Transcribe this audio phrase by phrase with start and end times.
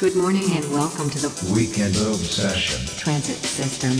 [0.00, 2.86] Good morning and welcome to the Weekend Obsession.
[2.98, 3.90] transit system.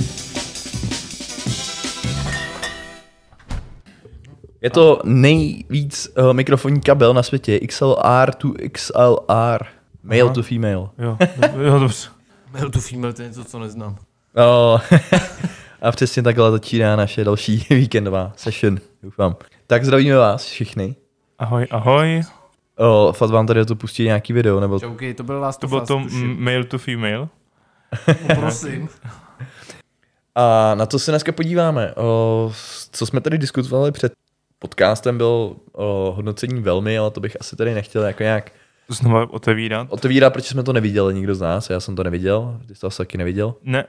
[4.61, 9.65] Je to nejvíc uh, mikrofonní kabel na světě, XLR to XLR,
[10.03, 10.35] male Aha.
[10.35, 10.89] to female.
[10.99, 11.19] Jo,
[11.63, 12.09] jo dobře.
[12.53, 13.97] Mail to female, to je něco, co neznám.
[14.37, 14.81] Oh,
[15.83, 19.37] a přesně takhle začíná naše další víkendová session, doufám.
[19.67, 20.97] Tak zdravíme vás všichni.
[21.39, 22.23] Ahoj, ahoj.
[22.83, 25.81] Oh, fakt vám tady to pustí nějaký video, nebo Čauky, to byl Last To bylo
[25.87, 26.31] to tuším.
[26.31, 27.29] m- male to female.
[28.29, 28.89] No, prosím.
[30.35, 31.95] A na to se dneska podíváme.
[31.97, 32.53] O,
[32.93, 34.13] co jsme tady diskutovali před
[34.59, 38.53] podcastem, bylo o, hodnocení velmi, ale to bych asi tady nechtěl jako nějak
[38.89, 39.87] Znova otevírat.
[39.91, 41.71] otevírat, protože jsme to neviděli nikdo z nás.
[41.71, 43.55] Já jsem to neviděl, ty jsi to asi taky neviděl.
[43.63, 43.85] Ne,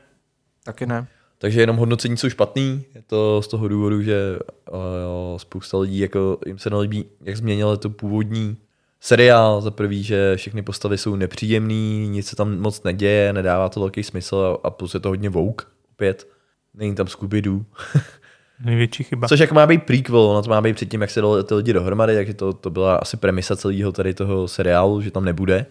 [0.64, 1.08] Taky ne.
[1.38, 2.84] Takže jenom hodnocení jsou špatný.
[2.96, 4.40] Je to z toho důvodu, že
[4.72, 8.58] o, spousta lidí jako jim se nelíbí, jak změnili to původní
[9.02, 9.62] seriál.
[9.62, 14.04] Za prvý, že všechny postavy jsou nepříjemný, nic se tam moc neděje, nedává to velký
[14.04, 16.28] smysl a, plus je to hodně vouk opět.
[16.74, 17.66] Není tam Scooby-Doo.
[18.66, 19.28] největší chyba.
[19.28, 21.74] Což jako má být prequel, ono to má být předtím, jak se dali ty lidi
[21.74, 25.66] dohromady, takže to, to byla asi premisa celého tady toho seriálu, že tam nebude.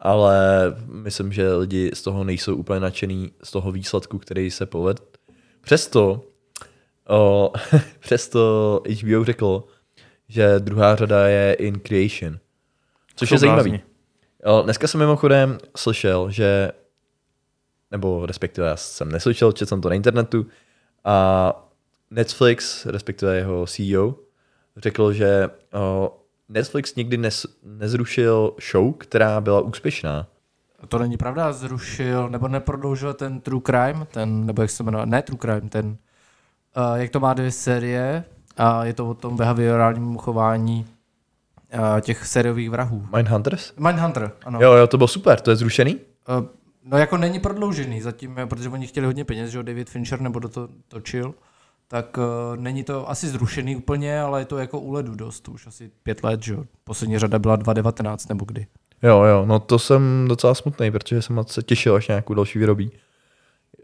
[0.00, 0.36] Ale
[0.86, 5.02] myslím, že lidi z toho nejsou úplně nadšený z toho výsledku, který se poved.
[5.60, 6.24] Přesto,
[7.08, 7.52] o,
[8.00, 9.64] přesto HBO řekl,
[10.28, 12.38] že druhá řada je in creation.
[13.16, 13.80] Což Jsou je zajímavý.
[14.62, 16.72] Dneska jsem mimochodem slyšel, že,
[17.90, 20.46] nebo respektive já jsem neslyšel, četl jsem to na internetu,
[21.04, 21.52] a
[22.10, 24.14] Netflix, respektive jeho CEO,
[24.76, 25.48] řekl, že
[26.48, 30.26] Netflix nikdy nes, nezrušil show, která byla úspěšná.
[30.88, 35.22] To není pravda, zrušil, nebo neprodloužil ten True Crime, ten, nebo jak se jmenuje, ne
[35.22, 38.24] True Crime, ten, uh, jak to má dvě série,
[38.56, 40.86] a je to o tom behaviorálním chování
[41.74, 43.06] uh, těch sériových vrahů.
[43.16, 43.72] Mindhunters?
[43.78, 44.58] Mindhunter, ano.
[44.62, 45.94] Jo, jo, to bylo super, to je zrušený?
[45.94, 46.46] Uh,
[46.84, 50.20] no jako není prodloužený zatím, eh, protože oni chtěli hodně peněz, že jo, David Fincher
[50.20, 51.34] nebo do to točil,
[51.88, 55.66] tak uh, není to asi zrušený úplně, ale je to jako u ledu dost, už
[55.66, 56.64] asi pět let, že jo.
[56.84, 58.66] Poslední řada byla 2019 nebo kdy.
[59.02, 62.90] Jo, jo, no to jsem docela smutný, protože jsem se těšil, až nějakou další vyrobí.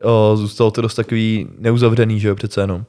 [0.03, 2.85] O, zůstalo to dost takový neuzavřený, že jo, přece jenom.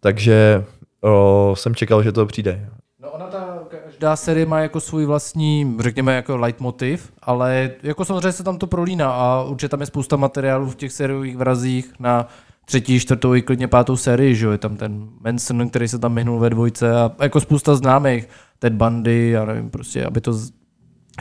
[0.00, 0.64] Takže
[1.00, 2.70] o, jsem čekal, že to přijde.
[3.00, 8.32] No ona ta každá série má jako svůj vlastní, řekněme, jako leitmotiv, ale jako samozřejmě
[8.32, 12.26] se tam to prolíná a určitě tam je spousta materiálů v těch sériových vrazích na
[12.64, 16.12] třetí, čtvrtou i klidně pátou sérii, že jo, je tam ten Manson, který se tam
[16.12, 20.32] myhnul ve dvojce a jako spousta známých, Ted Bundy, já nevím, prostě, aby to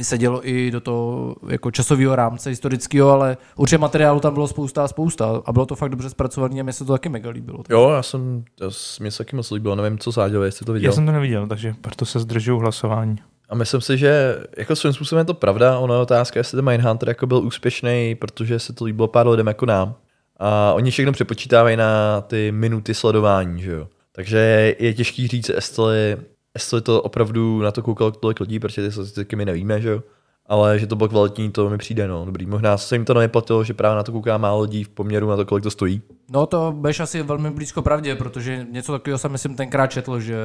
[0.03, 4.87] sedělo i do toho jako časového rámce historického, ale určitě materiálu tam bylo spousta a
[4.87, 7.63] spousta a bylo to fakt dobře zpracované a mně se to taky mega líbilo.
[7.69, 10.73] Jo, já jsem, já, s- mě se taky moc líbilo, nevím, co Sáďo, jestli to
[10.73, 10.89] viděl.
[10.91, 13.15] Já jsem to neviděl, takže proto se zdržuju hlasování.
[13.49, 16.65] A myslím si, že jako svým způsobem je to pravda, ona je otázka, jestli ten
[16.65, 19.95] Mindhunter jako byl úspěšný, protože se to líbilo pár lidem jako nám.
[20.39, 23.87] A oni všechno přepočítávají na ty minuty sledování, že jo.
[24.11, 26.17] Takže je, je těžký říct, jestli,
[26.57, 30.03] jestli to opravdu na to koukalo tolik lidí, protože ty statistiky my nevíme, že jo.
[30.49, 32.25] Ale že to bylo kvalitní, to mi přijde, no.
[32.25, 35.29] Dobrý, možná se jim to neplatilo, že právě na to kouká málo lidí v poměru
[35.29, 36.01] na to, kolik to stojí.
[36.31, 40.37] No to budeš asi velmi blízko pravdě, protože něco takového jsem myslím tenkrát četl, že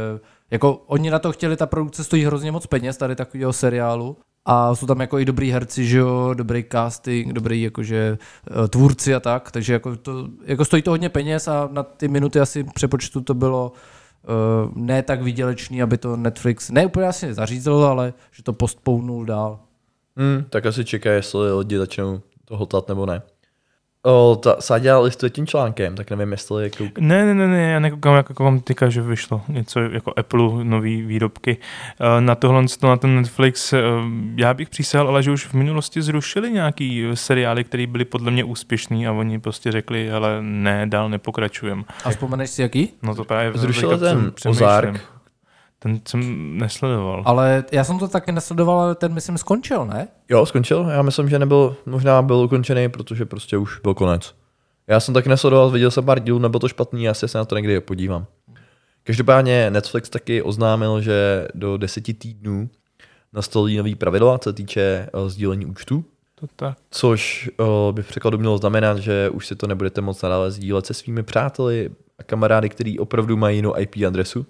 [0.51, 4.17] jako oni na to chtěli, ta produkce stojí hrozně moc peněz, tady takového seriálu.
[4.45, 8.19] A jsou tam jako i dobrý herci, že jo, dobrý casting, dobrý jakože
[8.65, 12.09] eh, tvůrci a tak, takže jako, to, jako stojí to hodně peněz a na ty
[12.09, 13.73] minuty asi přepočtu to bylo
[14.75, 19.61] ne tak výdělečný, aby to Netflix, ne úplně asi zařízl, ale že to postpounul dál.
[20.17, 23.23] Hmm, tak asi čeká, jestli lidi začnou to hotat nebo ne.
[24.07, 26.99] O, ta Sáďa listuje tím článkem, tak nevím, jestli je kouk...
[26.99, 31.03] Ne, ne, ne, ne, já nekoukám, jako koukám teďka, že vyšlo něco jako Apple, nový
[31.03, 31.57] výrobky.
[32.01, 33.79] Eh, Na tohle, na ten Netflix, eh,
[34.37, 38.45] já bych přísahal, ale že už v minulosti zrušili nějaký seriály, které byly podle mě
[38.45, 41.85] úspěšný a oni prostě řekli, ale ne, dál nepokračujem.
[42.05, 42.89] A vzpomeneš si jaký?
[43.03, 44.33] No to právě Zrušil ten.
[44.49, 45.01] Ozark.
[45.83, 47.23] Ten jsem nesledoval.
[47.27, 50.09] Ale já jsem to taky nesledoval, ale ten myslím skončil, ne?
[50.29, 50.89] Jo, skončil.
[50.91, 54.35] Já myslím, že nebyl, možná byl ukončený, protože prostě už byl konec.
[54.87, 57.57] Já jsem taky nesledoval, viděl jsem pár dílů, nebylo to špatný, já se na to
[57.57, 58.27] někdy podívám.
[59.05, 62.71] Každopádně Netflix taky oznámil, že do deseti týdnů
[63.33, 64.81] nastolí nový pravidla, co se týče
[65.15, 66.05] eh, sdílení účtu,
[66.35, 66.79] To tak.
[66.91, 70.87] což eh, by v překladu mělo znamenat, že už si to nebudete moc nadále sdílet
[70.87, 74.47] se svými přáteli a kamarády, kteří opravdu mají jinou IP adresu.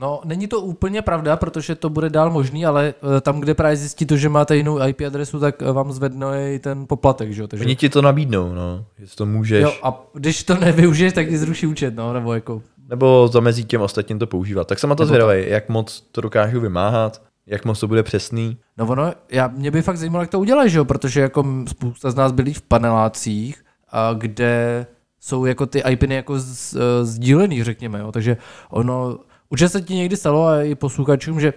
[0.00, 3.76] No, není to úplně pravda, protože to bude dál možný, ale eh, tam, kde právě
[3.76, 7.42] zjistí to, že máte jinou IP adresu, tak eh, vám zvedne i ten poplatek, že
[7.42, 7.48] jo?
[7.48, 7.64] Takže...
[7.64, 9.62] Oni ti to nabídnou, no, že to můžeš.
[9.62, 12.62] Jo, a když to nevyužiješ, tak ti zruší účet, no, nebo jako...
[12.88, 14.66] Nebo zamezí těm ostatním to používat.
[14.66, 17.22] Tak jsem na to zvědavý, jak moc to dokážu vymáhat.
[17.46, 18.56] jak moc to bude přesný.
[18.78, 20.84] No ono, já, mě by fakt zajímalo, jak to udělají, že jo?
[20.84, 24.86] protože jako spousta z nás byli v panelácích, a kde
[25.20, 28.12] jsou jako ty IPiny jako z, eh, sdílený, řekněme, jo?
[28.12, 28.36] takže
[28.70, 29.18] ono,
[29.52, 31.52] určitě se ti někdy stalo a i posluchačům, že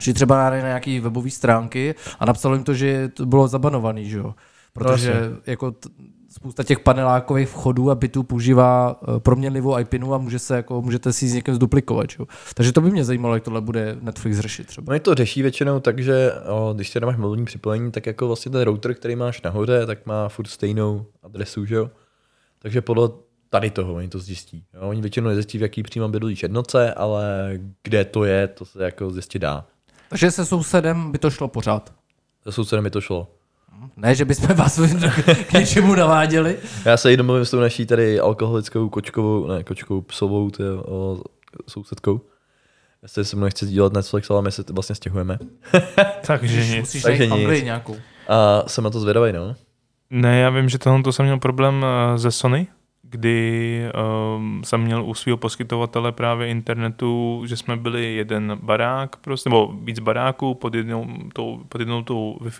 [0.00, 4.18] šli třeba na nějaké webové stránky a napsalo jim to, že to bylo zabanovaný, že
[4.18, 4.34] jo?
[4.72, 5.36] Protože Vlastně.
[5.46, 5.88] jako t-
[6.30, 11.12] spousta těch panelákových vchodů a bytů používá eh, proměnlivou IPinu a může se jako, můžete
[11.12, 12.10] si ji s někým zduplikovat.
[12.10, 12.16] Že?
[12.20, 12.26] jo.
[12.54, 14.90] Takže to by mě zajímalo, jak tohle bude Netflix řešit třeba.
[14.90, 18.52] Oni to řeší většinou tak, že o, když ty máš mobilní připojení, tak jako vlastně
[18.52, 21.90] ten router, který máš nahoře, tak má furt stejnou adresu, že jo?
[22.58, 23.08] Takže podle
[23.50, 24.64] tady toho oni to zjistí.
[24.74, 24.80] Jo?
[24.80, 27.52] Oni většinou nezjistí, v jaký přímo bydlíš jednotce, ale
[27.82, 29.64] kde to je, to se jako zjistit dá.
[30.08, 31.92] Takže se sousedem by to šlo pořád.
[32.44, 33.28] Za sousedem mi to šlo.
[33.96, 34.80] Ne, že bychom vás
[35.48, 36.58] k něčemu naváděli.
[36.84, 41.22] Já se jen domluvím s tou naší tady alkoholickou kočkovou, ne, kočkou psovou ty, o,
[41.68, 42.20] sousedkou.
[43.02, 45.38] Jestli se mnou chce dílet Netflix, ale my se t- vlastně stěhujeme.
[46.26, 46.80] Takže nic.
[46.80, 47.62] Musíš Takže nic.
[47.62, 47.96] nějakou.
[48.28, 49.56] A jsem na to zvědavý, no.
[50.10, 52.66] Ne, já vím, že tohle to jsem měl problém eh, ze Sony,
[53.10, 53.82] kdy
[54.36, 59.72] um, jsem měl u svého poskytovatele právě internetu, že jsme byli jeden barák, prostě, nebo
[59.82, 62.50] víc baráků pod jednou tou, pod jednou tou wi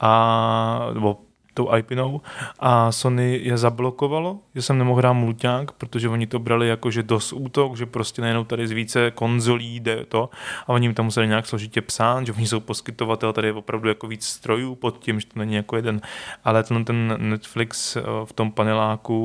[0.00, 1.18] a nebo
[1.58, 2.20] tou IPinou
[2.58, 7.02] a Sony je zablokovalo, že jsem nemohl hrát mulťák, protože oni to brali jako, že
[7.02, 10.30] dos útok, že prostě najednou tady z více konzolí jde to
[10.66, 13.88] a oni jim tam museli nějak složitě psát, že oni jsou poskytovatel, tady je opravdu
[13.88, 16.00] jako víc strojů pod tím, že to není jako jeden,
[16.44, 19.18] ale ten, ten Netflix eh, v tom paneláku,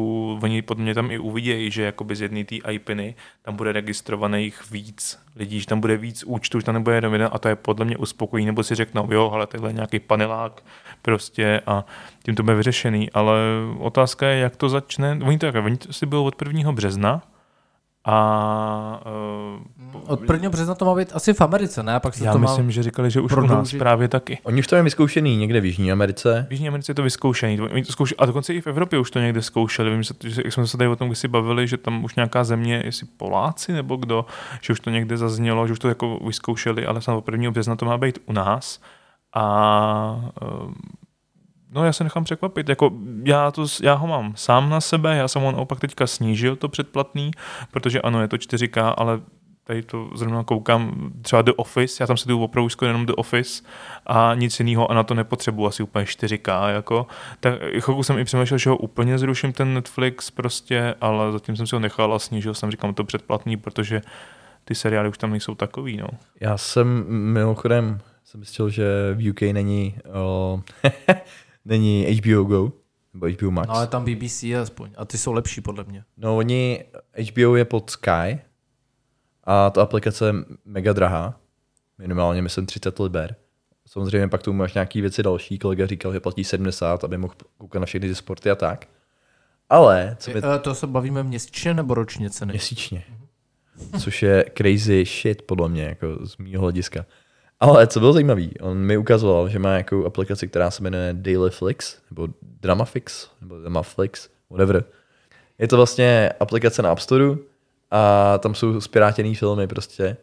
[0.44, 4.71] oni pod mě tam i uvidějí, že jakoby z jedné té IPiny tam bude registrovaných
[4.71, 7.85] víc lidí, že tam bude víc účtů, že tam nebude jeden a to je podle
[7.85, 10.63] mě uspokojí, nebo si řeknou, jo, ale takhle nějaký panelák
[11.04, 11.86] prostě a
[12.24, 13.38] tím to bude vyřešený, ale
[13.80, 15.20] otázka je, jak to začne.
[15.24, 16.72] Oni to oni to asi bylo od 1.
[16.72, 17.22] března
[18.06, 19.02] a
[19.96, 20.50] uh, Od 1.
[20.50, 21.96] března to má být asi v Americe, ne?
[21.96, 22.72] A pak se já to myslím, má...
[22.72, 23.80] že říkali, že už u nás prodloužit.
[23.80, 24.40] právě taky.
[24.44, 26.46] Oni už to mají vyzkoušený někde v Jižní Americe.
[26.50, 27.62] V Jižní Americe je to vyzkoušený.
[27.62, 29.90] Oni to zkoušeli, a dokonce i v Evropě už to někde zkoušeli.
[29.90, 32.44] Vím, že, že jak jsme se tady o tom kdysi bavili, že tam už nějaká
[32.44, 34.26] země, jestli Poláci nebo kdo,
[34.62, 37.52] že už to někde zaznělo, že už to jako vyzkoušeli, ale snad od 1.
[37.52, 38.80] března to má být u nás.
[39.33, 40.74] A ehm,
[41.75, 42.91] No já se nechám překvapit, jako
[43.24, 46.69] já, to, já ho mám sám na sebe, já jsem ho naopak teďka snížil to
[46.69, 47.31] předplatný,
[47.71, 49.21] protože ano, je to 4K, ale
[49.63, 53.15] tady to zrovna koukám třeba do Office, já tam se jdu opravdu skoro jenom do
[53.15, 53.63] Office
[54.06, 57.07] a nic jiného a na to nepotřebuji asi úplně 4K, jako.
[57.39, 61.68] Tak chvilku jsem i přemýšlel, že ho úplně zruším ten Netflix prostě, ale zatím jsem
[61.68, 64.01] si ho nechal a snížil jsem, říkám, to předplatný, protože
[64.65, 66.07] ty seriály už tam nejsou takový, no.
[66.39, 68.00] Já jsem mimochodem
[68.33, 70.62] jsem zjistil, že v UK není, o,
[71.65, 72.71] není HBO Go,
[73.13, 73.68] nebo HBO Max.
[73.68, 74.89] No ale tam BBC je aspoň.
[74.97, 76.03] A ty jsou lepší podle mě.
[76.18, 76.83] No oni,
[77.31, 78.39] HBO je pod Sky
[79.44, 80.33] a ta aplikace je
[80.65, 81.39] mega drahá,
[81.97, 83.35] minimálně myslím 30 liber.
[83.85, 87.80] Samozřejmě pak tu máš nějaký věci další, kolega říkal, že platí 70, aby mohl koukat
[87.80, 88.88] na všechny ty sporty a tak.
[89.69, 92.53] Ale, co mi E, to se bavíme měsíčně nebo ročně ceny?
[92.53, 93.03] měsíčně,
[94.00, 97.06] což je crazy shit podle mě, jako z mýho hlediska.
[97.63, 101.98] Ale co bylo zajímavé, on mi ukazoval, že má nějakou aplikaci, která se jmenuje Dailyflix,
[102.12, 102.27] nebo
[102.62, 104.83] Dramafix, nebo Dramaflix, whatever.
[105.60, 107.25] Je to vlastně aplikace na App Store
[107.92, 110.18] a tam jsou spirátěný filmy prostě.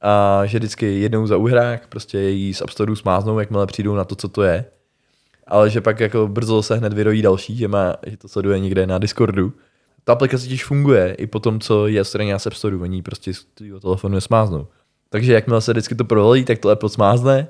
[0.00, 4.04] A že vždycky jednou za uhrák prostě jí z App Store smáznou, jakmile přijdou na
[4.04, 4.64] to, co to je.
[5.46, 8.86] Ale že pak jako brzo se hned vyrojí další, že, má, že to sleduje někde
[8.86, 9.52] na Discordu.
[10.04, 13.34] Ta aplikace totiž funguje i po tom, co je straně z App Store, oni prostě
[13.34, 13.46] z
[13.82, 14.66] telefonu nesmáznou.
[15.10, 17.48] Takže jakmile se vždycky to provalí, tak to Apple smázne,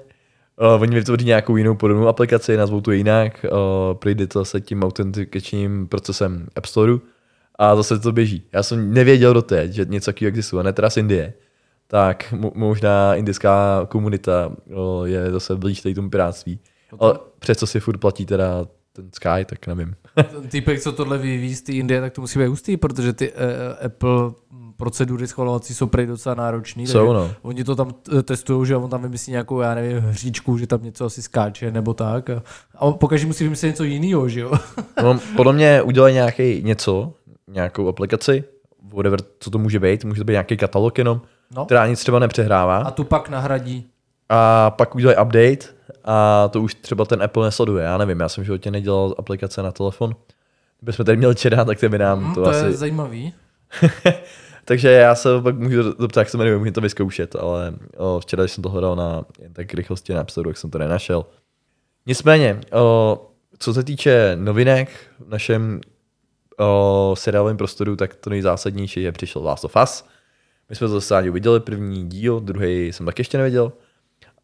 [0.75, 4.83] Uh, oni vytvoří nějakou jinou podobnou aplikaci, nazvou to jinak, uh, projde to se tím
[4.83, 6.93] autentikačním procesem App Store
[7.59, 8.43] a zase to běží.
[8.52, 11.33] Já jsem nevěděl doteď, že něco takového existuje, ne teda z Indie.
[11.87, 16.59] Tak mo- možná indická komunita uh, je zase blíž tady tomu pirátství.
[16.99, 19.94] Ale přesto si furt platí teda ten Sky, tak nevím.
[20.14, 23.32] Ten týpek, co tohle vyvíjí z té Indie, tak to musí být hustý, protože ty
[23.32, 23.37] uh,
[23.87, 24.30] Apple
[24.76, 26.87] procedury schvalovací jsou prej docela náročný.
[26.87, 27.30] Jsou, no.
[27.42, 27.90] Oni to tam
[28.23, 31.94] testují, že on tam vymyslí nějakou, já nevím, hříčku, že tam něco asi skáče nebo
[31.94, 32.30] tak.
[32.30, 32.42] A,
[32.75, 34.52] a pokaždé musí vymyslet něco jiného, že jo?
[35.02, 37.12] No, podle mě udělají nějaký něco,
[37.49, 38.44] nějakou aplikaci,
[38.94, 41.20] whatever, co to může být, může to být nějaký katalog jenom,
[41.56, 41.64] No.
[41.64, 42.78] která nic třeba nepřehrává.
[42.78, 43.87] A tu pak nahradí.
[44.28, 45.66] a pak udělají update
[46.04, 47.85] a to už třeba ten Apple nesleduje.
[47.85, 50.16] Já nevím, já jsem v životě nedělal aplikace na telefon.
[50.80, 52.64] Kdybychom tady měli čerá, tak ten by nám Hm, to, to asi...
[52.64, 53.35] je zajímavý.
[54.64, 58.42] Takže já se pak můžu doptat, jak se jmenuje, můžu to vyzkoušet, ale o, včera,
[58.42, 61.26] když jsem to hledal na jen tak rychlosti na App Store, tak jsem to nenašel.
[62.07, 65.80] Nicméně, o, co se týče novinek v našem
[66.59, 70.04] o, seriálovém prostoru, tak to nejzásadnější je přišel Last of Us.
[70.69, 73.73] My jsme to zase ani viděli, první díl, druhý jsem tak ještě neviděl.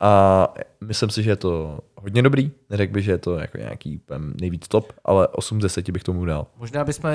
[0.00, 0.48] A
[0.80, 2.50] myslím si, že je to hodně dobrý.
[2.70, 4.00] Neřekl bych, že je to jako nějaký
[4.40, 6.46] nejvíc top, ale 8 z 10 bych tomu dal.
[6.58, 7.10] Možná bychom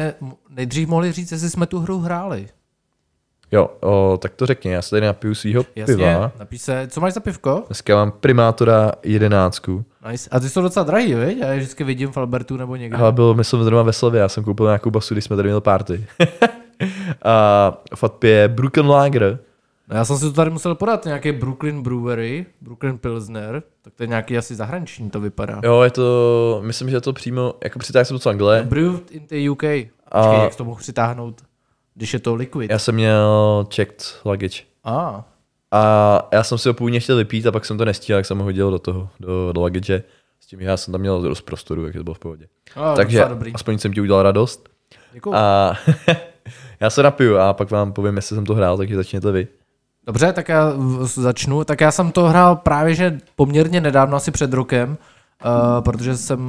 [0.50, 2.48] nejdřív mohli říct, jestli jsme tu hru hráli.
[3.52, 6.32] Jo, o, tak to řekni, já se tady napiju svýho Jasně, piva.
[6.40, 7.64] napíš se, co máš za pivko?
[7.68, 9.86] Dneska mám primátora jedenáctku.
[10.12, 10.30] Nice.
[10.30, 11.38] A ty jsou docela drahý, viď?
[11.38, 12.98] Já je vždycky vidím v Albertu nebo někde.
[12.98, 15.62] Ale bylo, myslím, zrovna ve Slavě, já jsem koupil nějakou basu, když jsme tady měli
[15.62, 16.06] party.
[17.24, 19.40] a fakt pije Brooklyn Lager.
[19.92, 24.04] No já jsem si to tady musel podat, nějaký Brooklyn Brewery, Brooklyn Pilsner, tak to
[24.04, 25.62] je nějaký asi zahraniční to vypadá.
[25.64, 28.64] Jo, je to, myslím, že je to přímo, jako přitáhl jsem to z Anglie.
[28.64, 29.58] Brewed in the UK.
[29.62, 31.42] Počkej, A- jak to mohu přitáhnout,
[31.96, 32.72] když je to liquid?
[32.72, 34.64] Já jsem měl checked luggage.
[34.84, 35.26] A,
[35.72, 38.38] A já jsem si ho původně chtěl vypít a pak jsem to nestíhal, tak jsem
[38.38, 40.04] ho hodil do toho, do, do luggage.
[40.40, 42.48] S tím, že já jsem tam měl dost prostoru, takže to bylo v pohodě.
[42.76, 43.54] a takže dobrý.
[43.54, 44.70] aspoň jsem ti udělal radost.
[45.14, 45.36] Děkuju.
[45.36, 45.74] A
[46.80, 49.48] já se napiju a pak vám povím, jestli jsem to hrál, takže začněte vy.
[50.06, 50.74] Dobře, tak já
[51.06, 51.64] začnu.
[51.64, 54.98] Tak já jsem to hrál právě, že poměrně nedávno, asi před rokem,
[55.46, 56.42] uh, protože jsem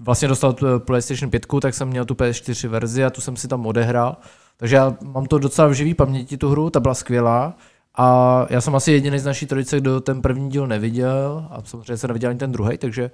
[0.00, 3.48] vlastně dostal tu PlayStation 5, tak jsem měl tu PS4 verzi a tu jsem si
[3.48, 4.16] tam odehrál.
[4.56, 7.54] Takže já mám to docela v živý paměti, tu hru, ta byla skvělá.
[7.96, 11.96] A já jsem asi jediný z naší trojice, kdo ten první díl neviděl a samozřejmě
[11.96, 13.10] jsem neviděl ani ten druhý, takže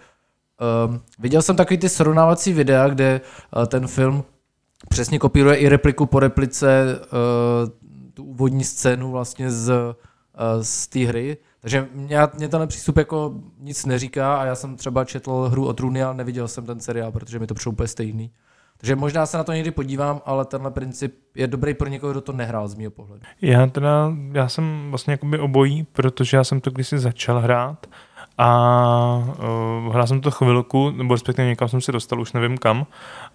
[0.86, 3.20] um, viděl jsem takový ty srovnávací videa, kde
[3.56, 4.24] uh, ten film
[4.88, 7.70] přesně kopíruje i repliku po replice uh,
[8.20, 9.94] tu úvodní scénu vlastně z, uh,
[10.62, 11.36] z té hry.
[11.60, 15.72] Takže mě, mě tenhle přístup jako nic neříká a já jsem třeba četl hru o
[15.72, 18.30] trůny a neviděl jsem ten seriál, protože mi to přišlo úplně stejný.
[18.76, 22.20] Takže možná se na to někdy podívám, ale tenhle princip je dobrý pro někoho, kdo
[22.20, 23.22] to nehrál z mého pohledu.
[23.42, 27.86] Já teda, já jsem vlastně jakoby obojí, protože já jsem to kdysi začal hrát
[28.42, 29.24] a
[29.84, 32.86] uh, hrál jsem to chvilku, nebo respektive někam jsem se dostal, už nevím kam,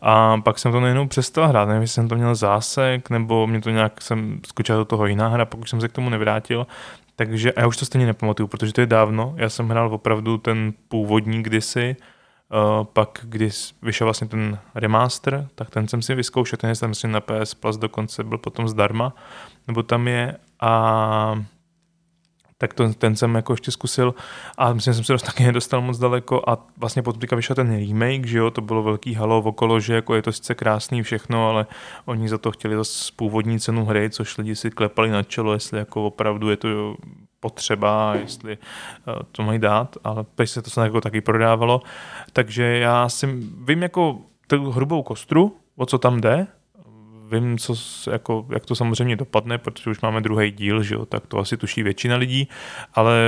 [0.01, 3.62] a pak jsem to najednou přestal hrát, nevím, jestli jsem to měl zásek, nebo mě
[3.62, 6.67] to nějak, jsem skočil do toho jiná hra, pokud jsem se k tomu nevrátil,
[7.15, 10.38] takže, a já už to stejně nepamatuju, protože to je dávno, já jsem hrál opravdu
[10.38, 11.95] ten původní kdysi,
[12.77, 17.12] Uh, pak, když vyšel vlastně ten remaster, tak ten jsem si vyzkoušel, ten jsem myslím
[17.12, 19.13] na PS Plus dokonce byl potom zdarma,
[19.67, 20.38] nebo tam je.
[20.59, 21.43] A
[22.57, 24.15] tak to, ten jsem jako ještě zkusil
[24.57, 27.55] a myslím, že jsem se dost taky nedostal moc daleko a vlastně potom teďka vyšel
[27.55, 31.03] ten remake, že jo, to bylo velký halo okolo, že jako je to sice krásný
[31.03, 31.65] všechno, ale
[32.05, 35.79] oni za to chtěli zase původní cenu hry, což lidi si klepali na čelo, jestli
[35.79, 36.95] jako opravdu je to
[37.39, 38.57] potřeba, jestli
[39.07, 41.81] uh, to mají dát, ale teď se to snad jako taky prodávalo,
[42.33, 43.27] takže já si
[43.63, 46.47] vím jako tu hrubou kostru, o co tam jde,
[47.32, 47.75] vím, co,
[48.12, 51.58] jako, jak to samozřejmě dopadne, protože už máme druhý díl, že jo, tak to asi
[51.58, 52.50] tuší většina lidí,
[52.94, 53.20] ale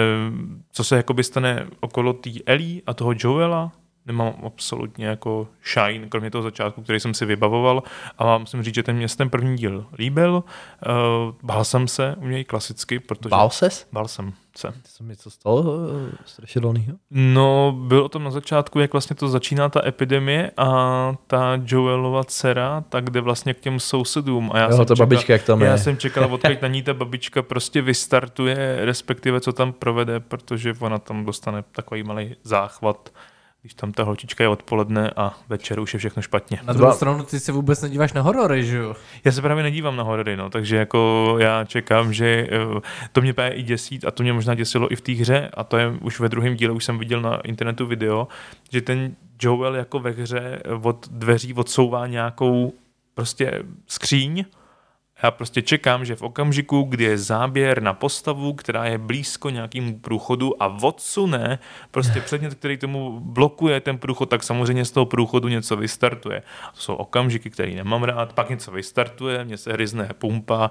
[0.72, 3.72] co se jakoby stane okolo té Ellie a toho Joela,
[4.08, 7.84] nemám absolutně jako shine, kromě toho začátku, který jsem si vybavoval
[8.18, 10.44] a mám musím říct, že ten mě ten první díl líbil,
[10.88, 13.30] uh, bál jsem se u něj klasicky, protože...
[13.30, 13.88] Bál ses?
[13.92, 14.68] Bál jsem se.
[14.68, 15.64] To se mi co stalo
[16.12, 16.96] eh, strašidelnýho?
[17.12, 20.68] No, bylo o tom na začátku, jak vlastně to začíná ta epidemie a
[21.28, 24.52] ta Joelova dcera, tak jde vlastně k těm sousedům.
[24.54, 25.78] A já Jo, jsem ta babička, jak tam já je.
[25.78, 31.00] jsem čekal, odkud na ní ta babička prostě vystartuje, respektive co tam provede, protože ona
[31.00, 33.10] tam dostane takový malý záchvat,
[33.68, 36.60] když tam ta holčička je odpoledne a večer už je všechno špatně.
[36.64, 38.96] Na druhou stranu ty se vůbec nedíváš na horory, že jo?
[39.24, 42.82] Já se právě nedívám na horory, no, takže jako já čekám, že eh,
[43.12, 45.64] to mě právě i děsí a to mě možná děsilo i v té hře a
[45.64, 48.28] to je už ve druhém díle, už jsem viděl na internetu video,
[48.72, 52.74] že ten Joel jako ve hře od dveří odsouvá nějakou
[53.14, 54.46] prostě skříň
[55.24, 60.00] já prostě čekám, že v okamžiku, kdy je záběr na postavu, která je blízko nějakému
[60.00, 61.60] průchodu a odsune
[61.92, 66.44] prostě předmět, který tomu blokuje ten průchod, tak samozřejmě z toho průchodu něco vystartuje.
[66.76, 70.70] To jsou okamžiky, které nemám rád, pak něco vystartuje, mě se hryzne pumpa,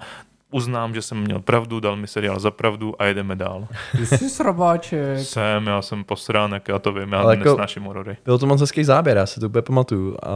[0.50, 3.68] uznám, že jsem měl pravdu, dal mi seriál za pravdu a jedeme dál.
[3.96, 5.18] Ty jsi srabáček.
[5.22, 7.48] Jsem, já jsem posránek, já to vím, já Ale jako...
[7.48, 8.16] jako- nesnáším horory.
[8.24, 10.16] Byl to moc hezký záběr, já si to úplně pamatuju.
[10.22, 10.30] A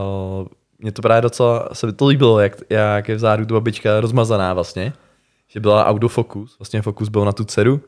[0.80, 4.92] mně to právě docela se to líbilo, jak, jak je vzadu tu babička rozmazaná vlastně.
[5.48, 7.80] Že byla autofokus, vlastně fokus byl na tu dceru.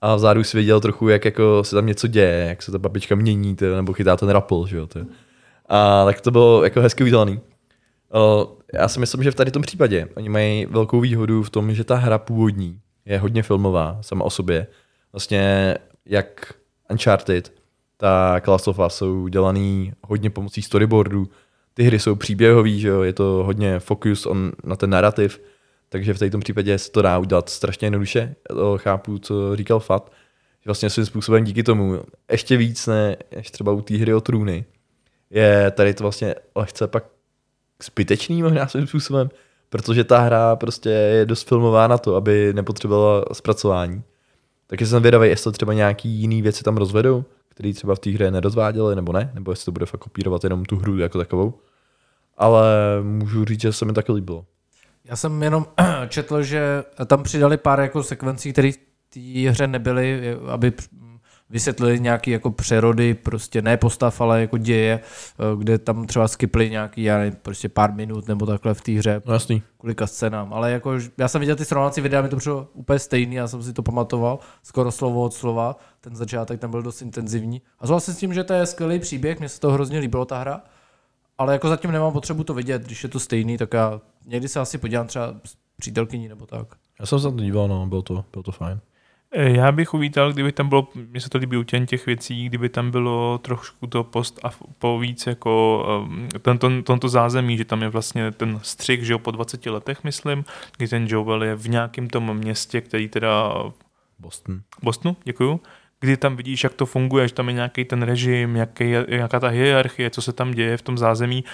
[0.00, 3.14] A vzadu si viděl trochu, jak jako se tam něco děje, jak se ta babička
[3.14, 4.86] mění, tyjo, nebo chytá ten rapol, že jo.
[4.86, 5.04] tyjo.
[5.68, 7.40] A tak to bylo jako hezky udělaný.
[8.72, 11.84] Já si myslím, že v tady tom případě oni mají velkou výhodu v tom, že
[11.84, 14.66] ta hra původní je hodně filmová sama o sobě.
[15.12, 15.74] Vlastně
[16.06, 16.54] jak
[16.90, 17.52] Uncharted,
[17.96, 21.28] tak Last of Us jsou dělaný hodně pomocí storyboardu.
[21.76, 23.02] Ty hry jsou příběhový, že jo?
[23.02, 25.40] je to hodně focus on, na ten narrativ,
[25.88, 28.34] takže v tom případě se to dá udělat strašně jednoduše.
[28.48, 30.12] To chápu, co říkal Fat,
[30.60, 34.20] že vlastně svým způsobem díky tomu ještě víc ne, než třeba u té hry o
[34.20, 34.64] trůny,
[35.30, 37.04] je tady to vlastně lehce pak
[37.84, 39.30] zbytečný možná svým způsobem,
[39.68, 44.02] protože ta hra prostě je dost filmová na to, aby nepotřebovala zpracování.
[44.66, 47.24] Tak jsem zvědavý, jestli třeba nějaký jiný věci tam rozvedou,
[47.56, 50.64] který třeba v té hře nerozváděli, nebo ne, nebo jestli to bude fakt kopírovat jenom
[50.64, 51.54] tu hru jako takovou.
[52.36, 52.64] Ale
[53.02, 54.44] můžu říct, že se mi taky líbilo.
[55.04, 55.66] Já jsem jenom
[56.08, 60.72] četl, že tam přidali pár jako sekvencí, které v té hře nebyly, aby
[61.50, 66.70] vysvětlili nějaké jako přerody, prostě ne postav, ale jako děje, eh, kde tam třeba skipli
[66.70, 69.62] nějaký, já nevím, prostě pár minut nebo takhle v té hře, No jasný.
[69.78, 70.52] kolika scénám.
[70.54, 73.62] Ale jako, já jsem viděl ty srovnávací videa, mi to přišlo úplně stejný, já jsem
[73.62, 77.62] si to pamatoval, skoro slovo od slova, ten začátek tam byl dost intenzivní.
[77.78, 80.38] A souhlasím s tím, že to je skvělý příběh, mně se to hrozně líbilo, ta
[80.38, 80.60] hra,
[81.38, 84.60] ale jako zatím nemám potřebu to vidět, když je to stejný, tak já někdy se
[84.60, 86.66] asi podívám třeba s přítelkyní nebo tak.
[87.00, 88.80] Já jsem se na to díval, no, bylo to, bylo to fajn.
[89.32, 92.68] Eh, Já bych uvítal, kdyby tam bylo, mně se to líbí u těch věcí, kdyby
[92.68, 97.82] tam bylo trošku to post a po víc jako um, tento, tomto zázemí, že tam
[97.82, 100.44] je vlastně ten střih, že jo, po 20 letech, myslím,
[100.76, 103.52] kdy ten Joel je v nějakém tom městě, který teda
[104.18, 104.60] Boston.
[104.82, 105.60] Bostonu, děkuju,
[106.00, 109.48] kdy tam vidíš, jak to funguje, že tam je nějaký ten režim, jaký, jaká ta
[109.48, 111.44] hierarchie, co se tam děje v tom zázemí.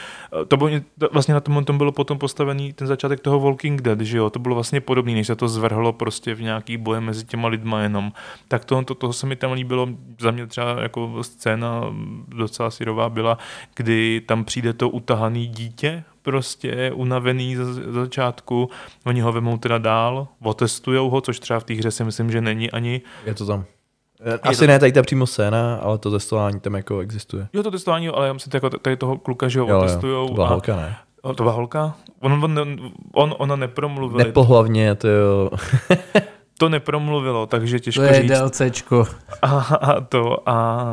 [0.42, 0.70] Eh, To bylo,
[1.12, 4.38] vlastně na tom, tom bylo potom postavený ten začátek toho Walking Dead, že jo, to
[4.38, 8.12] bylo vlastně podobné, než se to zvrhlo prostě v nějaký boje mezi těma lidma jenom.
[8.48, 9.88] Tak to, to, toho se mi tam líbilo,
[10.20, 11.94] za mě třeba jako scéna
[12.28, 13.38] docela syrová byla,
[13.76, 18.70] kdy tam přijde to utahaný dítě, prostě unavený za začátku,
[19.06, 22.40] oni ho vemou teda dál, otestujou ho, což třeba v té hře si myslím, že
[22.40, 23.64] není ani, Je to tam.
[24.42, 27.48] Asi ne tady ta přímo scéna, ale to testování tam jako existuje.
[27.52, 30.28] Jo, to testování, ale já myslím, jako tady toho kluka, že ho Jo, jo, testujou.
[30.28, 30.96] to byla a, holka, ne?
[31.22, 31.94] O, to byla holka?
[32.20, 32.78] On, on,
[33.14, 34.24] on, ona nepromluvila.
[34.24, 35.50] Nepohlavně, to jo.
[36.58, 38.30] To nepromluvilo, takže To těžko je říct.
[38.30, 39.04] DLCčko.
[39.42, 40.84] A, a to, a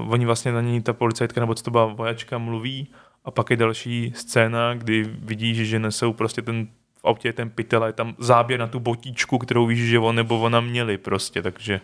[0.00, 2.88] uh, oni vlastně na ní, ta policajtka, nebo co to byla vojačka, mluví
[3.24, 6.66] a pak je další scéna, kdy vidíš, že nesou prostě ten
[7.00, 9.98] v autě je ten pytel a je tam záběr na tu botičku, kterou víš, že
[9.98, 11.80] on nebo ona měli prostě, takže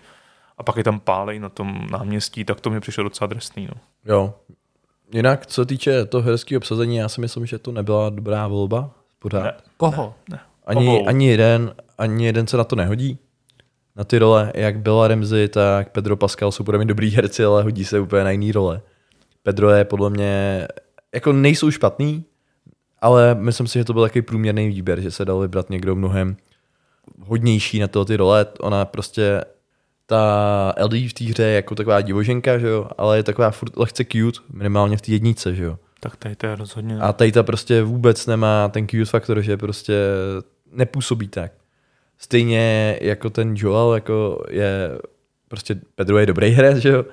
[0.58, 3.81] a pak je tam pálej na tom náměstí, tak to mi přišlo docela drsný, no.
[4.05, 4.35] Jo.
[5.12, 8.90] Jinak, co týče toho herského obsazení, já si myslím, že to nebyla dobrá volba.
[9.18, 9.42] Pořád.
[9.42, 9.52] Ne.
[9.76, 10.14] Koho?
[10.66, 11.09] Ani, Obou.
[11.09, 13.18] ani, jeden, ani jeden se na to nehodí.
[13.96, 17.62] Na ty role, jak byla Ramsey, tak Pedro Pascal jsou podle mě dobrý herci, ale
[17.62, 18.81] hodí se úplně na jiný role.
[19.42, 20.68] Pedro je podle mě,
[21.14, 22.24] jako nejsou špatný,
[23.00, 26.37] ale myslím si, že to byl takový průměrný výběr, že se dal vybrat někdo mnohem
[27.20, 28.46] hodnější na tyhle ty role.
[28.61, 29.44] Ona prostě,
[30.07, 33.77] ta Ellie v té hře je jako taková divoženka, že jo, ale je taková furt
[33.77, 35.79] lehce cute, minimálně v té jednice, že jo.
[36.01, 36.99] Tak tady to je rozhodně.
[36.99, 39.95] A tady ta prostě vůbec nemá ten cute faktor, že prostě
[40.73, 41.53] nepůsobí tak.
[42.19, 44.99] Stejně jako ten Joel, jako je,
[45.49, 47.05] prostě Pedro je dobrý herec, že jo,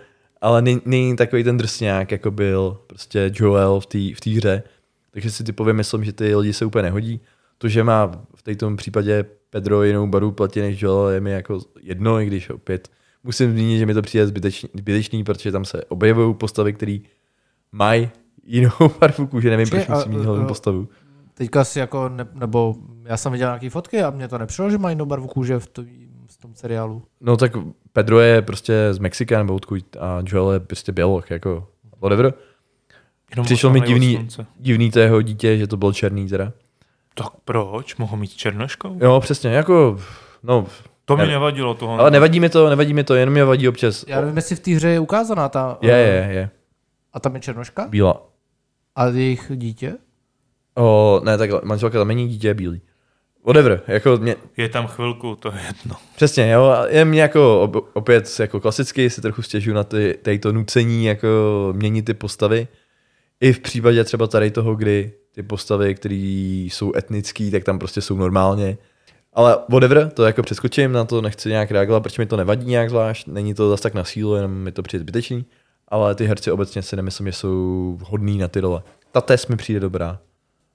[0.41, 3.99] ale není, takový ten drsňák, jako byl prostě Joel v té
[4.29, 4.63] v hře.
[5.11, 7.21] Takže si typově myslím, že ty lidi se úplně nehodí.
[7.57, 11.59] To, že má v této případě Pedro jinou barvu platí než Joel, je mi jako
[11.81, 12.87] jedno, i když opět
[13.23, 16.97] musím zmínit, že mi to přijde zbytečný, zbytečný protože tam se objevují postavy, které
[17.71, 18.09] mají
[18.43, 20.87] jinou barvu kůže, nevím, Počkej, proč musím a- mít hlavní a- postavu.
[21.33, 24.77] Teďka si jako, ne, nebo já jsem viděl nějaké fotky a mě to nepřišlo, že
[24.77, 25.83] mají jinou barvu kůže v, to,
[26.27, 27.03] v tom seriálu.
[27.21, 27.51] No tak
[27.93, 31.67] Pedro je prostě z Mexika nebo odkud a Joel je prostě běloch, jako
[32.01, 32.33] whatever.
[33.31, 34.27] Jenom Přišlo mi divný,
[34.59, 36.53] divný to jeho dítě, že to byl černý teda.
[37.13, 37.95] Tak proč?
[37.95, 38.97] Mohl mít černoškou?
[39.01, 39.99] Jo, přesně, jako,
[40.43, 40.65] no,
[41.05, 41.99] To mi Ne- nevadilo toho.
[41.99, 44.05] ale nevadí mi to, nevadí mi to, jenom mě vadí občas.
[44.07, 45.77] Já nevím, jestli v té hře je ukázaná ta...
[45.81, 45.97] Je, eh,
[46.27, 46.49] je, je,
[47.13, 47.87] A tam je černoška?
[47.87, 48.21] bílá.
[48.95, 49.93] A jejich dítě?
[50.77, 52.81] O, ne, tak manželka tam není, dítě je bílý.
[53.45, 55.95] Whatever, jako mě, Je tam chvilku, to je jedno.
[56.15, 60.19] Přesně, jo, a je mě jako op- opět jako klasicky si trochu stěžuju na ty,
[60.21, 61.27] tady to nucení jako
[61.71, 62.67] měnit ty postavy.
[63.41, 66.15] I v případě třeba tady toho, kdy ty postavy, které
[66.69, 68.77] jsou etnický, tak tam prostě jsou normálně.
[69.33, 72.89] Ale whatever, to jako přeskočím, na to nechci nějak reagovat, protože mi to nevadí nějak
[72.89, 75.45] zvlášť, není to zase tak na sílu, jenom mi to přijde zbytečný.
[75.87, 78.81] Ale ty herci obecně si nemyslím, že jsou vhodný na ty role.
[79.11, 80.19] Ta test mi přijde dobrá.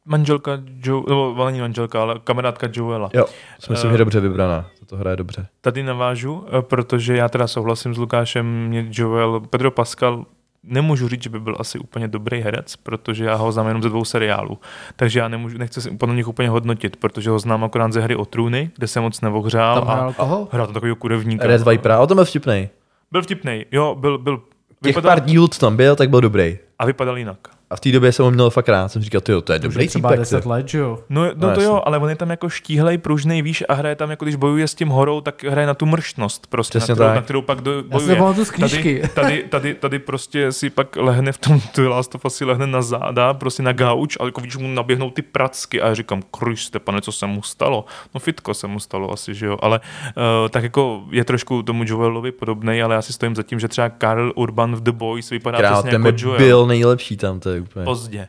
[0.05, 3.11] Manželka Joe, nebo není manželka, ale kamarádka Joela.
[3.15, 3.27] Jo,
[3.61, 3.91] si myslím, Eh.
[3.91, 4.71] že je dobře vybraná.
[4.87, 5.47] To hraje dobře.
[5.61, 10.27] Tady navážu, eh, protože já teda souhlasím s Lukášem, mě Joel, Pedro Pascal,
[10.67, 13.89] nemůžu říct, že by byl asi úplně dobrý herec, protože já ho znám jenom ze
[13.89, 14.59] dvou seriálů.
[14.97, 18.17] Takže já nemůžu, nechci si podle nich úplně hodnotit, protože ho znám akorát ze hry
[18.17, 20.49] o trůny, kde jsem moc neohřál Tam a hrál koho?
[20.53, 21.47] hrál to takového kurevníka.
[21.47, 22.69] Red Viper, ale to byl vtipnej.
[23.13, 26.59] Byl vtipnej, jo, byl, byl Těch vypadal, pár dílů, co tam byl, tak byl dobrý.
[26.79, 27.39] a vypadal jinak.
[27.71, 28.89] A v té době jsem ho měl fakt rád.
[28.89, 30.21] Jsem říkal, ty to je dobrý třeba týpek.
[30.21, 30.49] 10 ty.
[30.49, 30.99] let, že jo?
[31.09, 33.97] No, no, No, to jo, ale on je tam jako štíhlej, pružnej, víš, a hraje
[33.97, 36.99] tam, jako když bojuje s tím horou, tak hraje na tu mrštnost, prostě, na kterou,
[36.99, 37.15] tak.
[37.15, 38.17] na kterou pak do, Já bojuje.
[38.17, 39.01] pamatuju z knížky.
[39.01, 42.45] Tady, tady, tady, tady, prostě si pak lehne v tom The Last of Us si
[42.45, 45.95] lehne na záda, prostě na gauč, ale jako víš, mu naběhnou ty pracky a já
[45.95, 47.85] říkám, Kriste, pane, co se mu stalo?
[48.15, 49.81] No fitko se mu stalo asi, že jo, ale
[50.17, 53.69] uh, tak jako je trošku tomu Joelovi podobný, ale já si stojím za tím, že
[53.69, 56.39] třeba Karl Urban v The Boys vypadá Král, přesně jako Joel.
[56.39, 57.85] byl nejlepší tam, to je úplně.
[57.85, 58.29] Pozdě.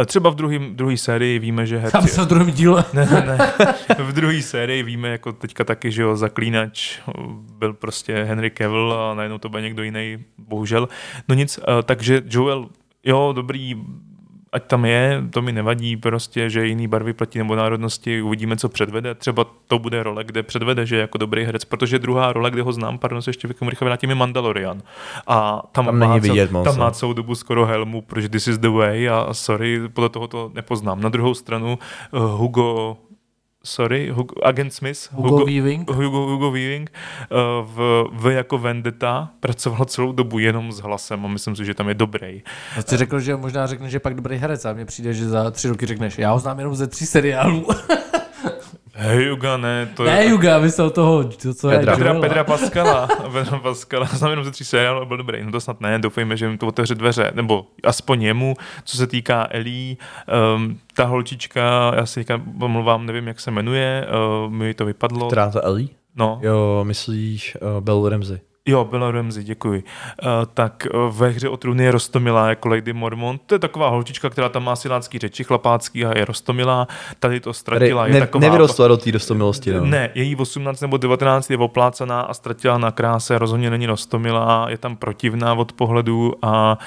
[0.00, 2.08] Eh, Třeba v druhé druhý sérii víme, že Tam herci...
[2.14, 2.84] se v druhém díle.
[2.92, 3.38] Ne, ne, ne.
[4.04, 6.98] V druhé sérii víme, jako teďka taky, že jo, zaklínač
[7.58, 10.88] byl prostě Henry Cavill a najednou to byl někdo jiný, bohužel.
[11.28, 12.68] No nic, eh, takže Joel,
[13.04, 13.74] jo, dobrý,
[14.52, 18.68] ať tam je, to mi nevadí prostě, že jiný barvy platí nebo národnosti, uvidíme, co
[18.68, 19.14] předvede.
[19.14, 22.62] Třeba to bude role, kde předvede, že je jako dobrý herec, protože druhá role, kde
[22.62, 24.82] ho znám, pardon, se ještě rychle vrátím, je Mandalorian.
[25.26, 26.90] A tam, Tam má, není cel- vidět moc, tam má no.
[26.90, 31.00] celou dobu skoro helmu, protože this is the way a sorry, podle toho to nepoznám.
[31.00, 31.78] Na druhou stranu
[32.12, 32.96] uh, Hugo
[33.68, 35.90] sorry, Hugo, Agent Smith, Hugo Weaving.
[35.90, 36.90] Hugo, Hugo Weaving
[37.30, 41.74] uh, v, v jako Vendetta pracoval celou dobu jenom s hlasem a myslím si, že
[41.74, 42.42] tam je dobrý.
[42.78, 45.28] A jsi řekl, že možná řekneš, že je pak dobrý herec a mně přijde, že
[45.28, 47.66] za tři roky řekneš, já ho znám jenom ze tří seriálů.
[49.00, 50.10] Hej, Juga, ne, to je...
[50.10, 51.92] ne, Juga, myslel toho, to, co Pedra.
[51.92, 52.20] je Pedra, Joela.
[52.28, 55.44] Pedra Pascala, Pedra Pascala, znám jenom ze tří seriálů, ale byl dobrý.
[55.44, 59.06] No to snad ne, doufejme, že jim to otevře dveře, nebo aspoň jemu, co se
[59.06, 59.96] týká Ellie,
[60.56, 64.06] um, ta holčička, já si teďka omlouvám, nevím, jak se jmenuje,
[64.46, 65.26] uh, mi to vypadlo.
[65.26, 65.88] Která to Ellie?
[66.16, 68.38] No, Jo, myslíš uh, Bell Ramsey.
[68.68, 69.84] Jo, Bella Ramsey, děkuji.
[70.22, 73.42] Uh, tak uh, ve hře o trůny je rostomilá jako Lady Mormont.
[73.46, 76.88] To je taková holčička, která tam má silácký řeči chlapácký a je rostomilá.
[77.20, 78.06] Tady to Tady ztratila.
[78.06, 79.84] je ne, taková, nevyrostla do té dostomilosti, no.
[79.84, 84.78] Ne, její 18 nebo 19 je oplácaná a ztratila na kráse, rozhodně není rostomilá, je
[84.78, 86.78] tam protivná od pohledu a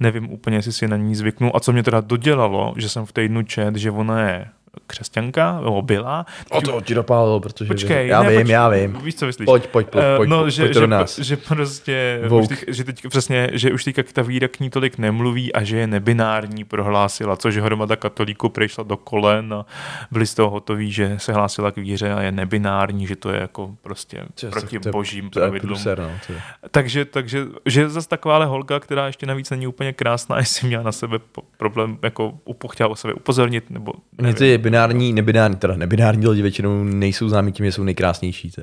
[0.00, 1.56] nevím úplně, jestli si na ní zvyknu.
[1.56, 4.46] A co mě teda dodělalo, že jsem v týdnu čet, že ona je
[4.86, 6.26] křesťanka, nebo byla.
[6.50, 8.92] O to ti dopálilo, protože Počkej, já ne, vím, počkej, já vím.
[9.02, 9.44] Víš, co myslíš?
[9.46, 11.18] Pojď, pojď, pojď, Eh, pojď, no, pojď, že, pojď že, do nás.
[11.18, 12.42] že prostě, Vouk.
[12.42, 15.62] už teď, že teď přesně, že už teďka ta víra k ní tolik nemluví a
[15.64, 19.66] že je nebinární prohlásila, což hromada katolíků přišla do kolen a
[20.10, 23.40] byli z toho hotoví, že se hlásila k víře a je nebinární, že to je
[23.40, 25.68] jako prostě Tyjo, proti to je- božím To je pravidlům.
[25.68, 26.10] průser, no.
[26.26, 26.40] to je.
[26.70, 30.92] Takže, takže, že zase takováhle holka, která ještě navíc není úplně krásná, jestli měla na
[30.92, 31.18] sebe
[31.56, 34.34] problém, jako upo, chtěla o sebe upozornit, nebo nevím.
[34.34, 38.50] ty binární, nebinární, teda nebinární lidi většinou nejsou známí tím, že jsou nejkrásnější.
[38.50, 38.62] To.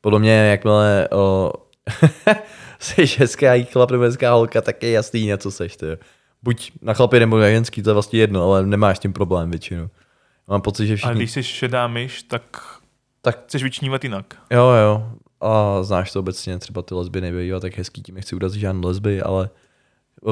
[0.00, 1.52] Podle mě, jakmile o,
[2.78, 5.76] jsi hezká chlap nebo hezká holka, tak je jasný, na co seš.
[5.76, 5.86] Ty.
[6.42, 9.50] Buď na chlapě nebo na ženský, to je vlastně jedno, ale nemáš s tím problém
[9.50, 9.88] většinou.
[10.48, 11.14] Mám pocit, že všichni...
[11.16, 12.42] když jsi šedá myš, tak,
[13.22, 14.34] Tak- chceš vyčnívat jinak.
[14.50, 15.10] Jo, jo.
[15.40, 19.22] A znáš to obecně, třeba ty lesby nebývají tak hezký, tím nechci urazit žádné lesby,
[19.22, 19.50] ale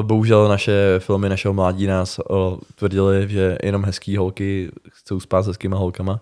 [0.01, 5.47] bohužel naše filmy našeho mládí nás o, tvrdili, že jenom hezký holky chcou spát s
[5.47, 6.21] hezkýma holkama.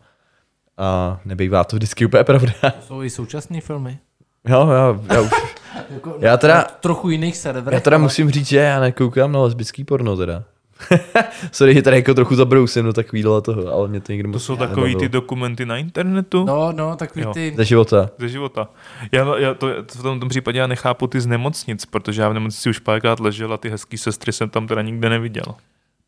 [0.77, 2.53] A nebývá to vždycky úplně pravda.
[2.61, 3.99] To jsou i současné filmy.
[4.47, 5.29] Jo, já, já, už,
[5.89, 7.73] Jako Já teda- trochu jiných serverech.
[7.77, 10.43] já teda ale- musím říct, že já nekoukám na lesbický porno teda.
[11.51, 14.55] Sorry, že tady jako trochu zabrousím do takovýhle toho, ale mě to nikdy To jsou
[14.55, 16.45] takový ty dokumenty na internetu.
[16.45, 17.33] No, no, takový Jo.
[17.33, 17.53] ty...
[17.57, 18.09] Ze života.
[18.17, 18.67] ze života.
[19.11, 22.33] Já, já to, v tom, tom případě já nechápu ty z nemocnic, protože já v
[22.33, 25.43] nemocnici už párkrát ležel a ty hezký sestry jsem tam teda nikde neviděl.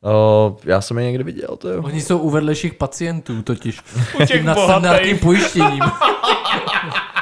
[0.03, 1.81] O, já jsem je někdy viděl, to jo.
[1.83, 3.79] Oni jsou u vedlejších pacientů totiž.
[4.15, 5.21] U těch Tím nadstandardním bohatých.
[5.21, 5.83] pojištěním.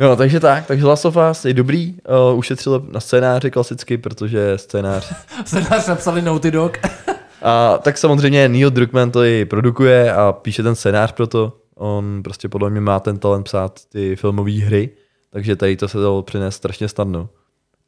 [0.00, 1.96] No, takže tak, takže Last of Us je dobrý,
[2.30, 5.12] uh, ušetřil na scénáři klasicky, protože scénář.
[5.44, 6.78] Se nás napsali Naughty Dog.
[7.42, 11.52] A tak samozřejmě Neil Druckmann to i produkuje a píše ten scénář pro to.
[11.74, 14.90] On prostě podle mě má ten talent psát ty filmové hry,
[15.30, 17.28] takže tady to se dalo přinést strašně snadno.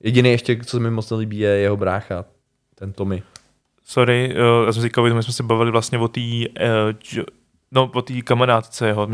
[0.01, 2.25] Jediný ještě, co se mi moc nelíbí, je jeho brácha,
[2.75, 3.23] ten Tommy.
[3.85, 7.25] Sorry, uh, já jsem si říkal, my jsme se bavili vlastně o té uh,
[7.71, 9.09] no, o té kamarádce jeho,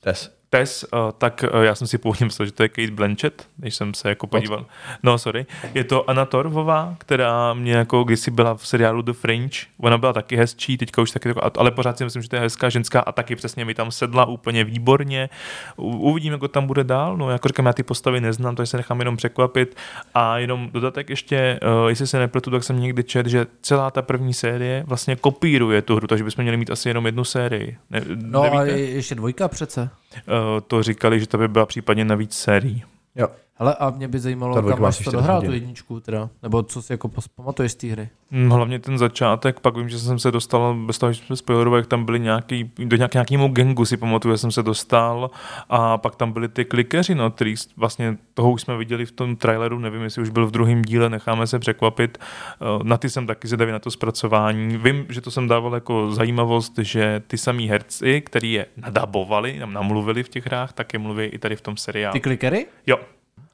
[0.00, 0.41] Tess.
[0.54, 3.74] Tess, uh, tak uh, já jsem si původně myslel, že to je Kate Blanchett, když
[3.74, 4.66] jsem se jako podíval.
[5.02, 5.46] No, sorry.
[5.74, 9.56] Je to Anna Torvová, která mě jako kdysi byla v seriálu The Fringe.
[9.80, 12.68] Ona byla taky hezčí, teďka už taky, ale pořád si myslím, že to je hezká
[12.68, 15.28] ženská a taky přesně mi tam sedla úplně výborně.
[15.76, 17.16] U, uvidíme, jak to tam bude dál.
[17.16, 19.76] No, jako říkám, já ty postavy neznám, takže se nechám jenom překvapit.
[20.14, 24.02] A jenom dodatek ještě, uh, jestli se nepletu, tak jsem někdy čet, že celá ta
[24.02, 27.76] první série vlastně kopíruje tu hru, takže bychom měli mít asi jenom jednu sérii.
[27.90, 28.78] Ne, No a nevíte?
[28.78, 29.90] je- ještě dvojka přece.
[30.28, 32.84] Uh, to říkali, že to by byla případně navíc sérií.
[33.16, 33.28] Jo.
[33.62, 36.82] Ale a mě by zajímalo, kam má máš to dohrál tu jedničku teda, nebo co
[36.82, 38.08] si jako pamatuješ z té hry.
[38.30, 41.80] Hm, Hlavně ten začátek, pak vím, že jsem se dostal, bez toho, že jsme spoilerovali,
[41.80, 45.30] jak tam byli nějaký, do nějak, nějakému gengu si pamatuju, že jsem se dostal
[45.68, 49.36] a pak tam byli ty klikeři, no, který vlastně toho už jsme viděli v tom
[49.36, 52.18] traileru, nevím, jestli už byl v druhém díle, necháme se překvapit.
[52.20, 54.76] Eh, Na ty jsem taky zvědavý na to zpracování.
[54.76, 59.72] Vím, že to jsem dával jako zajímavost, že ty samý herci, který je nadabovali, nam
[59.72, 62.12] namluvili v těch hrách, tak je mluví i tady v tom seriálu.
[62.12, 62.66] Ty klikery?
[62.86, 62.96] Jo,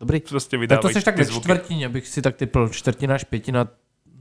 [0.01, 0.21] Dobrý.
[0.21, 3.69] prostě Tak to seš tak ve čtvrtině, abych si tak typl čtvrtina až pětina.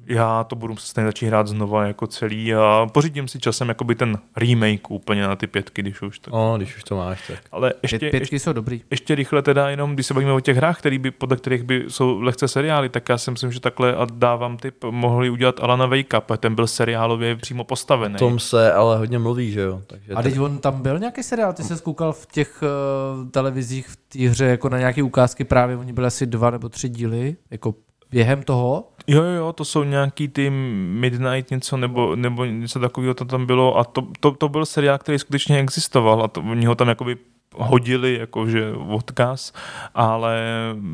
[0.09, 3.95] Já to budu se stejně začít hrát znova jako celý a pořídím si časem jakoby
[3.95, 6.33] ten remake úplně na ty pětky, když už tak.
[6.33, 7.39] No, když už to máš, tak.
[7.51, 8.81] Ale Pět, ještě, ještě, pětky jsou dobrý.
[8.91, 11.85] ještě rychle teda jenom, když se bavíme o těch hrách, který by, podle kterých by
[11.87, 15.85] jsou lehce seriály, tak já si myslím, že takhle a dávám tip, mohli udělat Alana
[15.85, 18.15] Wake Up, ten byl seriálově přímo postavený.
[18.15, 19.81] O tom se ale hodně mluví, že jo.
[19.87, 23.87] Takže A teď on tam byl nějaký seriál, ty se koukal v těch uh, televizích
[23.87, 27.35] v té hře jako na nějaké ukázky právě, oni byly asi dva nebo tři díly,
[27.51, 27.75] jako
[28.11, 28.87] během toho.
[29.07, 33.45] Jo, jo, jo, to jsou nějaký ty Midnight něco nebo, nebo něco takového to tam
[33.45, 36.87] bylo a to, to, to byl seriál, který skutečně existoval a to, oni ho tam
[36.87, 37.17] jakoby
[37.57, 39.53] hodili jakože odkaz,
[39.95, 40.39] ale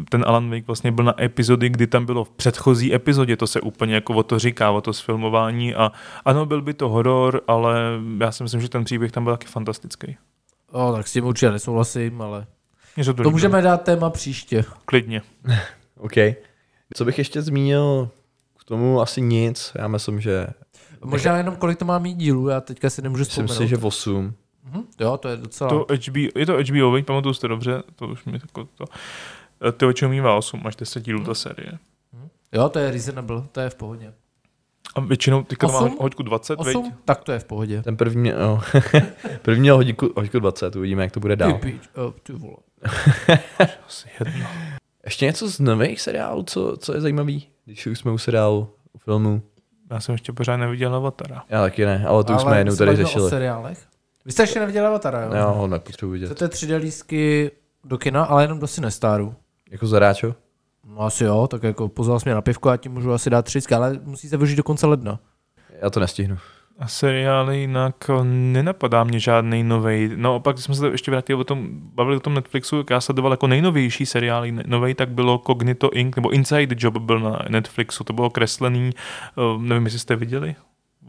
[0.10, 3.62] ten Alan Wake vlastně byl na epizody, kdy tam bylo v předchozí epizodě, to se
[3.62, 5.92] úplně jako o to říká, o to sfilmování a
[6.26, 7.76] ano, byl by to horor, ale
[8.20, 10.18] já si myslím, že ten příběh tam byl taky fantastický.
[10.72, 12.46] O, tak s tím určitě nesouhlasím, ale
[13.06, 14.66] to, to můžeme dát téma příště.
[14.86, 15.22] Klidně.
[15.98, 16.18] OK.
[16.94, 18.10] Co bych ještě zmínil,
[18.60, 19.72] k tomu asi nic.
[19.76, 20.48] Já myslím, že
[21.06, 23.64] Možná jenom kolik to má mít dílů, já teďka si nemůžu myslím vzpomenout.
[23.64, 24.34] si, že 8.
[24.72, 25.70] Mhm, jo, to je docela...
[25.70, 28.86] To HBO, je to HBO, veď, pamatuju si to dobře, to už mi jako to,
[29.72, 31.72] ty oči mývá 8 až 10 dílů ta série.
[32.52, 34.14] Jo, to je reasonable, to je v pohodě.
[34.96, 36.76] A většinou teďka to má hoďku 20, veď?
[36.76, 36.94] 8?
[37.06, 37.82] Tak to je v pohodě.
[37.82, 38.62] Ten první, no,
[39.42, 41.54] první měl hodinku, hodinku 20, uvidíme, jak to bude Ty, dál.
[41.54, 42.58] píč, oh, ty vole.
[43.88, 44.46] Asi jedno.
[45.06, 48.98] Ještě něco z nových seriálů, co, co je zajímavý, když už jsme u seriálu, u
[48.98, 49.42] filmu.
[49.92, 51.44] Já jsem ještě pořád neviděl Avatara.
[51.50, 53.30] Já taky ne, ale to už jsme jednou tady bavíme o řešili.
[53.30, 53.80] seriálech.
[54.26, 55.34] Vy jste ještě neviděli Avatara, jo?
[55.34, 56.26] Já ho nepotřebuji vidět.
[56.26, 57.52] Chcete 3D lístky
[57.84, 59.36] do kina, ale jenom do Cinestaru.
[59.72, 60.36] Jako zaráčo?
[60.88, 63.42] No asi jo, tak jako pozval jsi mě na pivko, já ti můžu asi dát
[63.42, 65.20] 30, ale musí se využít do konce ledna.
[65.82, 66.38] Já to nestihnu.
[66.80, 70.12] A seriály jinak eh, nenapadá mě žádný nový.
[70.16, 73.02] No pak když jsme se ještě vrátili o tom, bavili o tom Netflixu, jak já
[73.02, 76.16] sledoval jako nejnovější seriál nový, tak bylo Cognito Inc.
[76.16, 78.92] nebo Inside Job byl na Netflixu, to bylo kreslený,
[79.36, 80.56] uh, nevím, jestli jste viděli.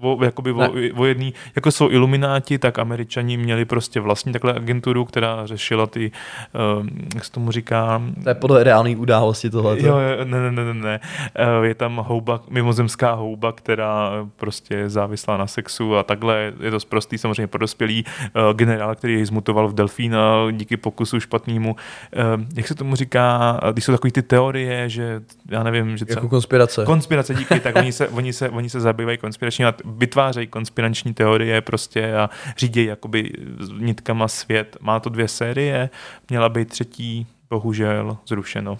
[0.04, 5.04] O, jakoby o, o jedný, jako jsou ilumináti, tak američani měli prostě vlastní takhle agenturu,
[5.04, 6.12] která řešila ty,
[6.80, 9.76] uh, jak se tomu říká, To je podle reální události tohle.
[9.80, 11.00] Jo, ne, ne, ne, ne, ne.
[11.34, 16.52] Eh, Je tam houba, mimozemská houba, která prostě je závislá na sexu a takhle.
[16.60, 21.20] Je to prostý, samozřejmě pro dospělý eh, generál, který jej zmutoval v delfína díky pokusu
[21.20, 21.76] špatnému.
[22.12, 22.22] Eh,
[22.56, 26.18] Jak se tomu říká, když jsou takové ty teorie, že já nevím, že třeba...
[26.18, 26.84] Jako konspirace.
[26.84, 31.60] Konspirace, díky, tak oni se, oni se, oni se zabývají konspirační, a vytvářejí konspirační teorie
[31.60, 33.32] prostě a řídějí jakoby
[33.78, 34.76] nitkama svět.
[34.80, 35.90] Má to dvě série,
[36.30, 38.78] měla být třetí, bohužel zrušeno.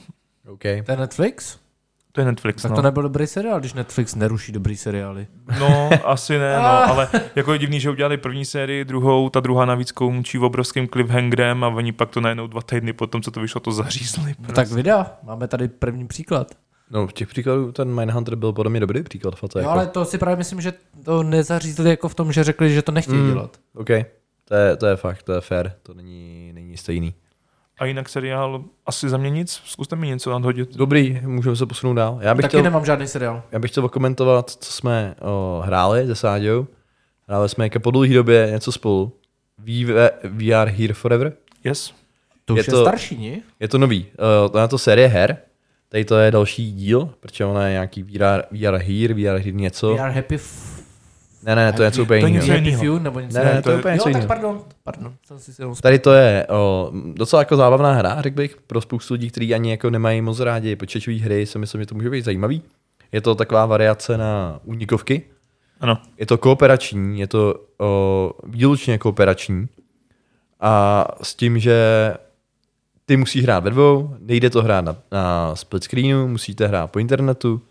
[0.49, 0.63] OK.
[0.63, 1.59] To je Netflix?
[2.13, 2.77] To je Netflix, Tak no.
[2.77, 5.27] to nebyl dobrý seriál, když Netflix neruší dobrý seriály.
[5.61, 9.65] No, asi ne, no, ale jako je divný, že udělali první sérii, druhou, ta druhá
[9.65, 13.61] navíc končí obrovským cliffhangerem a oni pak to najednou dva týdny potom, co to vyšlo,
[13.61, 14.35] to zařízli.
[14.39, 16.55] No, tak videa, máme tady první příklad.
[16.91, 19.35] No, v těch příkladů ten Mindhunter byl podle mě dobrý příklad.
[19.37, 19.71] Fakt, Jo, jako.
[19.71, 20.73] ale to si právě myslím, že
[21.05, 23.31] to nezařízli jako v tom, že řekli, že to nechtějí Mm.
[23.33, 23.57] dělat.
[23.77, 23.89] OK.
[24.45, 25.71] To je, to je fakt, to je fair.
[25.83, 27.15] To není, není stejný.
[27.79, 30.77] A jinak seriál asi za mě nic, zkuste mi něco nadhodit.
[30.77, 32.19] Dobrý, můžeme se posunout dál.
[32.23, 33.43] Já bych, Taky chtěl, nemám žádný seriál.
[33.53, 36.67] já bych chtěl komentovat, co jsme o, hráli se Sáďou.
[37.29, 39.13] Hráli jsme jako po dlouhé době něco spolu.
[39.59, 41.33] V- VR Here Forever.
[41.65, 41.93] Yes.
[42.45, 43.41] To Je už je, to- starší, ne?
[43.61, 44.07] Je to nový.
[44.45, 45.37] Uh, to je to série her.
[45.95, 49.99] Tady to je další díl, protože ona je nějaký VR, VR Here, VR Here něco.
[50.01, 50.83] Are happy f...
[51.43, 52.61] Ne, ne, to je něco úplně To je jiného.
[52.61, 53.63] něco nebo něco Ne, ne, jiného.
[53.63, 54.27] to je úplně něco jiného.
[54.27, 55.15] pardon, pardon.
[55.27, 58.81] Jsem si si jenom Tady to je o, docela jako zábavná hra, řekl bych, pro
[58.81, 62.11] spoustu lidí, kteří ani jako nemají moc rádi počítačové hry, si myslím, že to může
[62.11, 62.63] být zajímavý.
[63.13, 65.23] Je to taková variace na únikovky.
[65.81, 65.99] Ano.
[66.19, 69.67] Je to kooperační, je to o, výlučně kooperační.
[70.61, 71.77] A s tím, že
[73.07, 76.99] ty musíš hrát ve dvou, nejde to hrát na, na split screenu, musíte hrát po
[76.99, 77.63] internetu,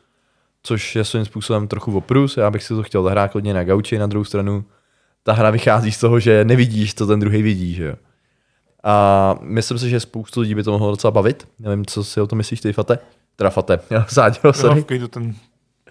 [0.64, 2.38] což je svým způsobem trochu oprus.
[2.38, 4.66] Já bych si to chtěl zahrát klidně na gauči, na druhou stranu
[5.24, 7.96] ta hra vychází z toho, že nevidíš, co ten druhý vidí, že jo.
[8.84, 11.48] A myslím si, že spoustu lidí by to mohlo docela bavit.
[11.60, 13.00] Nevím, co si o tom myslíš ty, Fate?
[13.36, 14.06] Teda Fate, já
[14.52, 14.82] sorry.
[14.82, 15.36] v klidu ten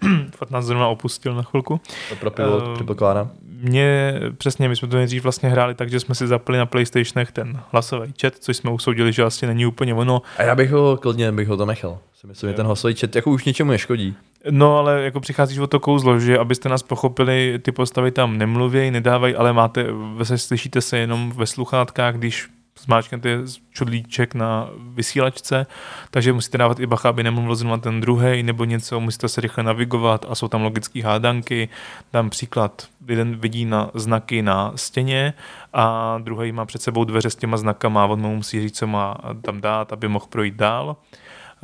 [0.39, 1.81] 15 zrovna opustil na chvilku.
[2.09, 3.31] To pro pivo Ehm, předpokládám.
[3.63, 7.31] Mě, přesně, my jsme to nejdřív vlastně hráli tak, že jsme si zapli na PlayStationech
[7.31, 10.21] ten hlasový chat, což jsme usoudili, že asi není úplně ono.
[10.37, 11.99] A já bych ho klidně bych ho tam nechal.
[12.13, 14.15] Si myslím, že ten hlasový chat jako už ničemu neškodí.
[14.49, 18.91] No, ale jako přicházíš o to kouzlo, že abyste nás pochopili, ty postavy tam nemluví,
[18.91, 19.85] nedávají, ale máte,
[20.23, 22.47] se slyšíte se jenom ve sluchátkách, když
[22.79, 23.39] zmáčknete
[23.71, 25.65] čudlíček na vysílačce,
[26.11, 29.63] takže musíte dávat i bacha, aby nemluvil zrovna ten druhý nebo něco, musíte se rychle
[29.63, 31.69] navigovat a jsou tam logické hádanky.
[32.13, 35.33] Dám příklad, jeden vidí na znaky na stěně
[35.73, 38.87] a druhý má před sebou dveře s těma znakama a on mu musí říct, co
[38.87, 40.95] má tam dát, aby mohl projít dál.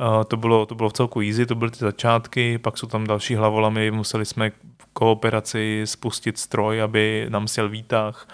[0.00, 3.06] Uh, to, bylo, to bylo v celku easy, to byly ty začátky, pak jsou tam
[3.06, 8.28] další hlavolamy, museli jsme v kooperaci spustit stroj, aby nám sjel výtah,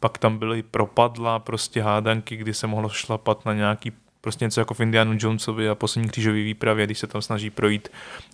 [0.00, 4.74] pak tam byly propadla prostě hádanky, kdy se mohlo šlapat na nějaký prostě něco jako
[4.74, 7.88] v Indianu Jonesovi a poslední křížový výpravě, když se tam snaží projít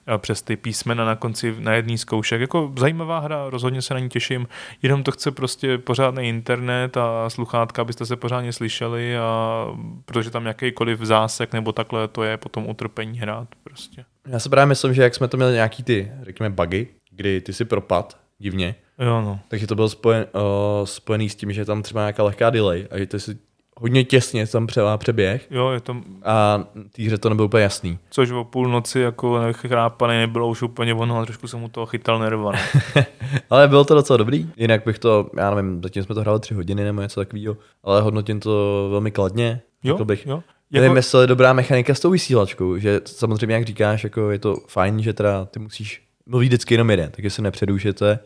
[0.07, 2.41] eh, přes ty písmena na konci na jedný zkoušek.
[2.41, 4.49] Jako zajímavá hra, rozhodně se na ní těším,
[4.83, 9.67] jenom to chce prostě pořádný internet a sluchátka, abyste se pořádně slyšeli a
[10.05, 14.05] protože tam jakýkoliv zásek nebo takhle, to je potom utrpení hrát prostě.
[14.29, 17.53] Já si právě myslím, že jak jsme to měli nějaký ty, řekněme, bugy, kdy ty
[17.53, 19.39] si propad divně, Jo no.
[19.49, 20.41] takže to bylo spojen, uh,
[20.87, 23.37] spojený s tím, že je tam třeba nějaká lehká delay a že ty si
[23.77, 26.65] hodně těsně tam převá přeběh Jo, je to, a
[26.97, 27.99] té hře to nebylo úplně jasný.
[28.11, 32.19] což o půlnoci jako chrápaný nebylo už úplně ono, ale trošku jsem mu toho chytal
[32.19, 32.53] nerva.
[32.53, 32.59] no.
[33.51, 36.55] Ale bylo to docela dobrý, jinak bych to, já nevím, zatím jsme to hráli tři
[36.55, 40.27] hodiny nebo něco takového, ale hodnotím to velmi kladně, Jo, bych.
[40.27, 40.43] jo.
[40.71, 44.39] Nevím, Jako, jestli je dobrá mechanika s tou vysílačkou, že samozřejmě, jak říkáš, jako je
[44.39, 48.19] to fajn, že teda ty musíš mluvit vždycky jenom jeden, takže se nepředušete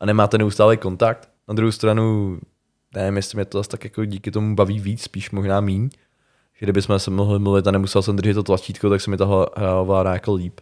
[0.00, 1.28] a nemáte neustálý kontakt.
[1.48, 2.38] Na druhou stranu,
[2.94, 5.90] nevím, jestli mě to zase tak jako díky tomu baví víc, spíš možná míň,
[6.58, 9.16] že kdybychom se mohli mluvit a nemusel jsem držet to tlačítko, tak se mi
[9.56, 10.60] hra ovládá jako líp.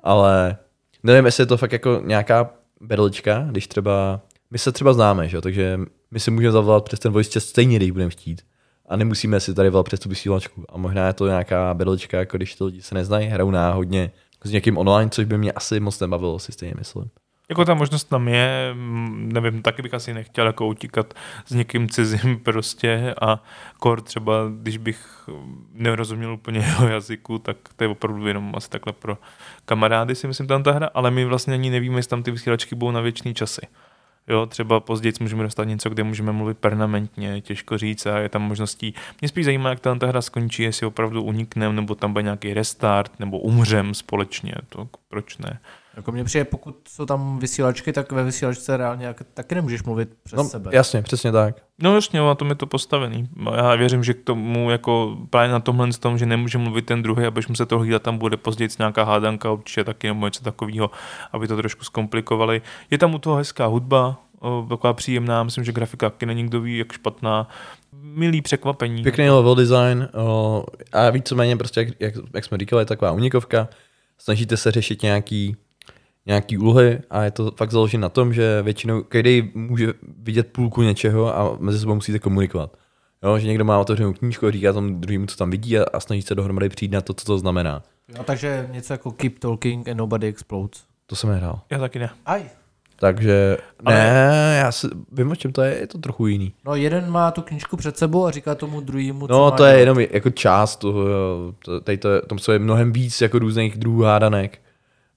[0.00, 0.56] Ale
[1.02, 5.40] nevím, jestli je to fakt jako nějaká berlička, když třeba, my se třeba známe, že?
[5.40, 8.42] takže my si můžeme zavolat přes ten voice chat stejně, když budeme chtít.
[8.88, 10.64] A nemusíme si tady volat přes tu vysílačku.
[10.68, 14.12] A možná je to nějaká berlička, jako když ty lidi se neznají, hrajou náhodně
[14.44, 17.10] s někým online, což by mě asi moc nebavilo, si stejně myslím.
[17.52, 21.14] Jako ta možnost tam je, mm, nevím, taky bych asi nechtěl jako utíkat
[21.46, 23.42] s někým cizím prostě a
[23.78, 28.70] kor třeba, když bych mm, nerozuměl úplně jeho jazyku, tak to je opravdu jenom asi
[28.70, 29.18] takhle pro
[29.64, 32.74] kamarády si myslím tam ta hra, ale my vlastně ani nevíme, jestli tam ty vysílačky
[32.74, 33.66] budou na věčný časy.
[34.28, 38.42] Jo, třeba později můžeme dostat něco, kde můžeme mluvit permanentně, těžko říct a je tam
[38.42, 38.94] možností.
[39.20, 43.20] Mě spíš zajímá, jak ta hra skončí, jestli opravdu unikneme, nebo tam bude nějaký restart,
[43.20, 45.60] nebo umřem společně, to proč ne.
[45.96, 50.08] Jako mně přijde, pokud jsou tam vysílačky, tak ve vysílačce reálně jak- taky nemůžeš mluvit
[50.22, 50.70] přes No, sebe.
[50.74, 51.56] jasně, přesně tak.
[51.82, 53.28] No jasně, na tom je to postavený.
[53.56, 57.02] Já věřím, že k tomu jako právě na tomhle z tom, že nemůže mluvit ten
[57.02, 60.44] druhý, abyš mu se to hlídat, tam bude později nějaká hádanka určitě taky nebo něco
[60.44, 60.90] takového,
[61.32, 62.62] aby to trošku zkomplikovali.
[62.90, 64.20] Je tam u toho hezká hudba,
[64.68, 67.48] taková příjemná, myslím, že grafika taky není kdo ví, jak špatná.
[68.02, 69.02] Milý překvapení.
[69.02, 73.68] Pěkný level design o, a víceméně prostě, jak, jak, jak jsme říkali, je taková unikovka.
[74.18, 75.56] Snažíte se řešit nějaký,
[76.26, 80.82] nějaký úlohy a je to fakt založené na tom, že většinou každý může vidět půlku
[80.82, 82.76] něčeho a mezi sebou musíte komunikovat.
[83.22, 86.00] Jo, že někdo má otevřenou knížku a říká tomu druhému, co tam vidí a, a
[86.00, 87.82] snaží se dohromady přijít na to, co to znamená.
[88.18, 90.82] No, takže něco jako Keep Talking and Nobody Explodes.
[91.06, 91.60] To jsem nehrál.
[91.70, 92.10] Já taky ne.
[92.26, 92.42] Aj.
[92.98, 96.52] Takže Ale- ne, já si, vím, o čem to je, je to trochu jiný.
[96.66, 99.64] No jeden má tu knížku před sebou a říká tomu druhému, co No, má to
[99.64, 99.80] je dělat.
[99.80, 101.04] jenom jako část toho,
[101.84, 104.58] tady to, je- tam jsou je mnohem víc jako různých druhů hádanek.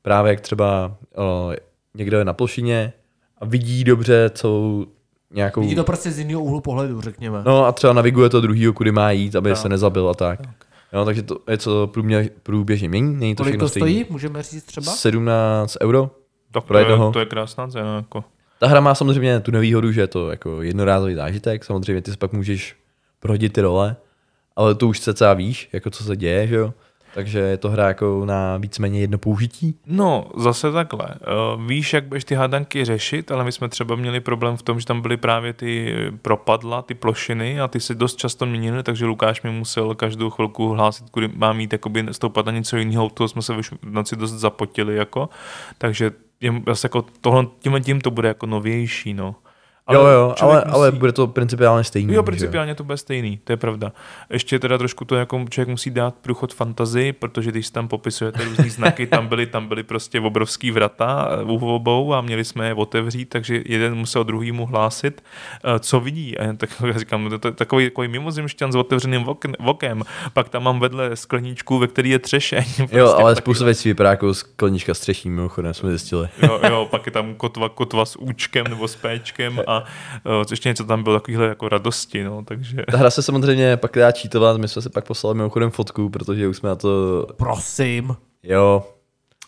[0.05, 1.51] Právě jak třeba o,
[1.93, 2.93] někdo je na plošině
[3.37, 4.85] a vidí dobře celou
[5.31, 5.61] nějakou...
[5.61, 7.41] Vidí to prostě z jiného úhlu pohledu, řekněme.
[7.45, 9.57] No a třeba naviguje to druhýho, kudy má jít, aby Tak.
[9.57, 10.39] se nezabil a tak.
[10.93, 14.05] Jo, takže to je co průměr, průběžně mění, není to Kolik to stojí, stejný.
[14.09, 14.91] můžeme říct třeba?
[14.91, 16.11] 17 euro.
[16.51, 17.95] Tak Pro to, je, to je krásná cena.
[17.95, 18.23] Jako.
[18.59, 22.17] Ta hra má samozřejmě tu nevýhodu, že je to jako jednorázový zážitek, samozřejmě ty si
[22.17, 22.75] pak můžeš
[23.19, 23.95] prohodit ty role,
[24.55, 26.73] ale to už cca víš, jako co se děje, že jo?
[27.15, 29.75] Takže je to hra jako na víceméně jedno použití.
[29.85, 31.05] No, zase takhle.
[31.05, 34.79] Uh, víš, jak budeš ty hádanky řešit, ale my jsme třeba měli problém v tom,
[34.79, 39.05] že tam byly právě ty propadla, ty plošiny a ty se dost často měnily, takže
[39.05, 43.27] Lukáš mi musel každou chvilku hlásit, kudy mám jít jakoby stoupat na něco jiného, toho
[43.27, 45.29] jsme se už v noci dost zapotili, jako.
[45.77, 49.35] takže je, jako tohle, tímhle tím to bude jako novější, no.
[49.87, 52.13] Ale jo, jo, ale, člověk ale bude to principiálně stejný.
[52.13, 53.91] Jo, že principiálně to bude stejný, to je pravda.
[54.29, 58.69] Ještě teda trošku to jako člověk musí dát průchod fantazii, protože když tam popisujete různý
[58.69, 62.73] znaky, tam byly, tam byly prostě obrovský vrata eh, u obou a měli jsme je
[62.73, 65.23] otevřít, takže jeden musel druhýmu hlásit,
[65.63, 66.37] eh, co vidí.
[66.37, 70.03] A já tak já říkám, no to je takový, takový mimozemšťan s otevřeným okem, okem,
[70.33, 72.63] pak tam mám vedle skleničku, ve který je třešeň.
[72.77, 76.27] Prostě Jo, ale způsob věcí vypadá jako sklenička s třeším, mimochodem jsme zjistili.
[76.41, 80.69] jo, jo, pak je tam kotva, kotva s účkem nebo s péčkem a uh, ještě
[80.69, 82.83] něco tam bylo takovýhle jako radosti, no, takže...
[82.91, 86.47] Ta hra se samozřejmě pak dá čítovat, my jsme si pak poslali mimochodem fotku, protože
[86.47, 88.15] už jsme na to, Prosím.
[88.43, 88.83] jo,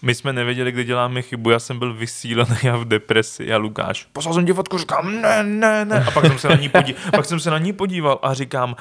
[0.02, 4.08] My jsme nevěděli, kde děláme chybu, já jsem byl vysílený a v depresi a Lukáš,
[4.14, 6.04] poslal jsem ti fotku, říkám, ne, ne, ne.
[6.04, 8.76] A pak jsem se na ní, podí, pak jsem se na ní podíval a říkám,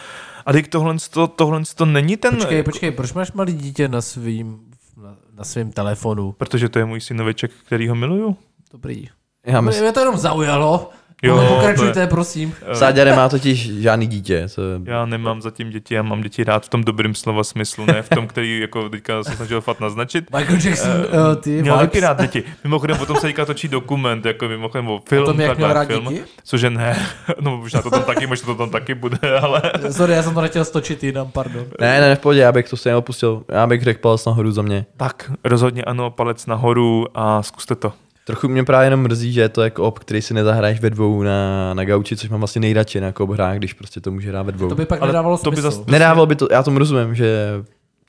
[0.46, 2.36] a teď tohle, to, tohle to není ten...
[2.36, 4.60] Počkej, počkej, proč máš malý dítě na svým,
[4.96, 6.32] na, na svým telefonu?
[6.32, 8.36] Protože to je můj synoveček, který ho miluju.
[8.72, 9.08] Dobrý.
[9.46, 10.90] já Mě, myslím, mě to jenom zaujalo.
[11.26, 12.54] Jo, to pokračujte, je- prosím.
[12.72, 14.46] Sáďa nemá totiž žádný dítě, je,
[14.84, 18.08] Já nemám zatím děti, já mám děti rád v tom dobrým slova smyslu, ne v
[18.08, 20.24] tom, který jako teďka se snažil fakt naznačit.
[20.36, 22.42] Michael Jackson, uh, ty Měl taky rád děti.
[22.64, 25.86] Mimochodem potom se teďka točí dokument, jako mimochodem o O film, tom, jak měl rád
[25.86, 26.08] film.
[26.08, 26.22] děti?
[26.44, 27.06] Cože ne,
[27.40, 29.62] no možná to tam taky, možná to tam taky bude, ale...
[29.90, 31.64] Sorry, já jsem to nechtěl stočit jinam, pardon.
[31.80, 34.50] ne, ne, ne, v pohodě, já bych to stejně opustil, já bych řekl palec nahoru
[34.52, 34.86] za mě.
[34.96, 37.92] Tak, rozhodně ano, palec nahoru a zkuste to.
[38.26, 41.22] Trochu mě právě jenom mrzí, že je to jako op, který si nezahraješ ve dvou
[41.22, 44.42] na, na gauči, což mám vlastně nejradši na koop hrách, když prostě to může hrát
[44.42, 44.68] ve dvou.
[44.68, 47.50] To by pak Ale nedávalo to by zas- Nedávalo by to, já tomu rozumím, že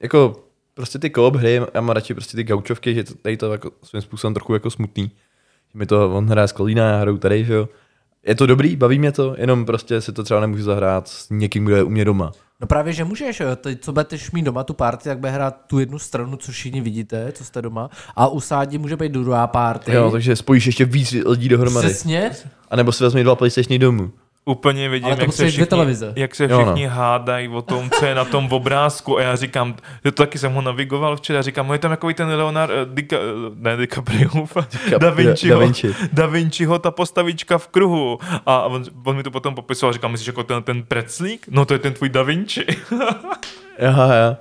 [0.01, 0.35] jako
[0.73, 3.71] prostě ty koop hry, já mám radši prostě ty gaučovky, že to- tady to jako
[3.83, 5.03] svým způsobem trochu jako smutný.
[5.73, 7.69] Že mi to, on hraje z Kolína, já hraju tady, že jo.
[8.27, 11.65] Je to dobrý, baví mě to, jenom prostě si to třeba nemůžu zahrát s někým,
[11.65, 12.31] kdo je u mě doma.
[12.61, 13.41] No právě, že můžeš.
[13.55, 16.81] Teď, co budeš mít doma tu party, tak bude hrát tu jednu stranu, co všichni
[16.81, 17.89] vidíte, co jste doma.
[18.15, 19.93] A u Sádi může být druhá party.
[19.93, 21.87] Jo, takže spojíš ještě víc lidí dohromady.
[21.87, 22.31] Přesně.
[22.69, 24.11] A nebo si vezmi dva PlayStationy domů.
[24.47, 26.13] Úplně vidím, jak se, všichni, televize.
[26.15, 26.65] jak se Jo, no.
[26.65, 29.75] všichni hádají o tom, co je na tom obrázku a já říkám,
[30.05, 32.85] že to taky jsem ho navigoval včera, říkám, "No, je tam jako ten Leonard, eh,
[32.93, 33.19] Dica, eh,
[33.55, 34.29] ne DiCaprio,
[34.97, 35.95] Da Vinciho, Da Vinci.
[36.13, 38.19] da Vinciho, ta postavička v kruhu.
[38.45, 41.45] A on, on mi to potom popisoval, říkám, myslíš jako ten, ten preclík?
[41.49, 42.65] No to je ten tvůj Da Vinci.
[43.79, 44.37] Jo, jo.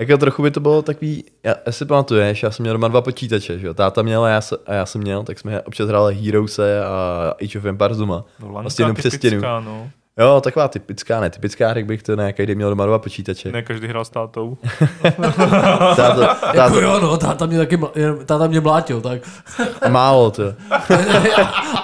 [0.00, 3.00] Jako trochu by to bylo takový, já, já si pamatuješ, já jsem měl doma dva
[3.00, 5.88] počítače, že jo, táta měl a já, se, a já jsem měl, tak jsme občas
[5.88, 8.24] hráli Heroese a Age of Empires doma.
[8.42, 9.40] No, Vlastně jenom přes stěnu.
[9.60, 9.90] no.
[10.20, 13.52] Jo, taková typická, ne typická, řekl bych to na jaký měl doma dva počítače.
[13.52, 14.56] Ne, každý hrál s tátou.
[15.96, 17.78] Táta, Jako táta, jo, no, táta mě taky,
[18.26, 19.22] táta mě mlátil, tak.
[19.88, 20.42] málo to.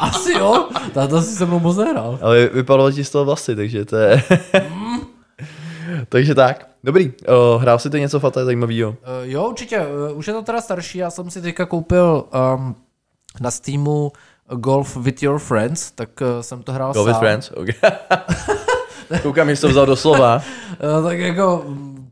[0.01, 2.19] Asi jo, táta si se mnou moc nehrál.
[2.23, 4.23] Ale vypadalo ti z toho vlasy, takže to je...
[6.09, 7.13] takže tak, dobrý.
[7.29, 8.91] O, hrál si to něco fata zajímavého?
[8.91, 12.25] Uh, jo, určitě, uh, už je to teda starší, já jsem si teďka koupil
[12.55, 12.77] um,
[13.41, 14.13] na Steamu
[14.55, 17.21] Golf with your friends, tak uh, jsem to hrál Go with sám.
[17.21, 17.75] friends, okay.
[19.23, 20.43] Koukám, jestli to vzal do slova.
[20.99, 21.65] Uh, tak jako,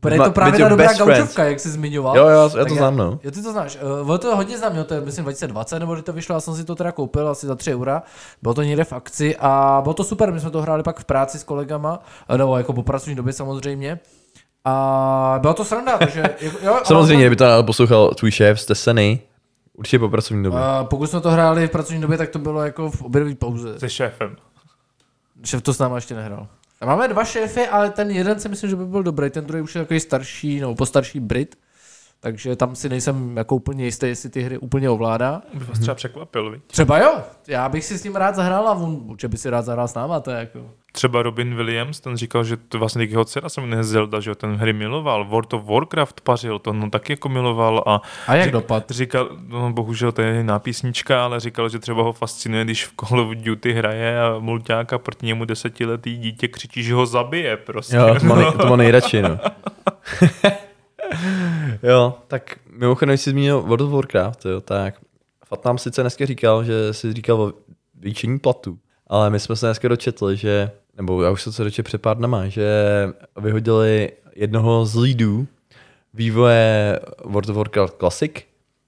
[0.09, 2.17] je Ma- to právě ta dobrá gaučovka, jak jsi zmiňoval.
[2.17, 3.19] Jo, jo, já Tak to znám, no.
[3.23, 3.77] Jo, ty to znáš.
[4.01, 6.39] Uh, ono to hodně znám, jo, to je myslím 2020, nebo kdy to vyšlo, já
[6.39, 8.03] jsem si to teda koupil asi za 3 eura.
[8.41, 11.05] Bylo to někde v akci a bylo to super, my jsme to hráli pak v
[11.05, 13.99] práci s kolegama, eh, nebo jako po pracovní době samozřejmě.
[14.65, 16.23] A byla to sranda, takže...
[16.41, 19.19] Jako, jo, Samozřejmě, kdyby to poslouchal tvůj šéf z Teseny,
[19.73, 20.59] určitě po pracovní době.
[20.59, 23.79] A pokud jsme to hráli v pracovní době, tak to bylo jako v obědové pauze.
[23.79, 24.35] Se šéfem.
[25.43, 26.47] Šéf to s náma ještě nehrál.
[26.85, 29.75] Máme dva šéfy, ale ten jeden si myslím, že by byl dobrý, ten druhý už
[29.75, 31.55] je takový starší, nebo postarší Brit.
[32.19, 35.41] Takže tam si nejsem jako úplně jistý, jestli ty hry úplně ovládá.
[35.53, 36.61] By vás třeba překvapil, viď?
[36.67, 39.61] Třeba jo, já bych si s ním rád zahrál a on určitě by si rád
[39.61, 40.59] zahrál s náma, to je jako...
[40.91, 44.29] Třeba Robin Williams, ten říkal, že to vlastně tak jeho dcera se jmenuje Zelda, že
[44.31, 45.25] jo, ten hry miloval.
[45.25, 48.91] World of Warcraft pařil, to no taky jako miloval a A jak Řík- dopad?
[48.91, 52.93] Říkal, no bohužel to je jiná písnička, ale říkal, že třeba ho fascinuje, když v
[52.95, 57.95] Call of Duty hraje a mulťáka proti němu desetiletý dítě křičí, že ho zabije prostě.
[57.95, 59.39] Jo, to má, nej, to má nejradši, no.
[61.83, 64.95] jo, tak mimochodem, když jsi zmínil World of Warcraft, jo, tak
[65.45, 67.53] Fat nám sice dneska říkal, že jsi říkal o
[67.95, 71.87] výčení platu, ale my jsme se dneska dočetli, že, nebo já už jsem se dočetl
[71.87, 72.69] před pár dnama, že
[73.39, 75.47] vyhodili jednoho z lídů
[76.13, 78.31] vývoje World of Warcraft Classic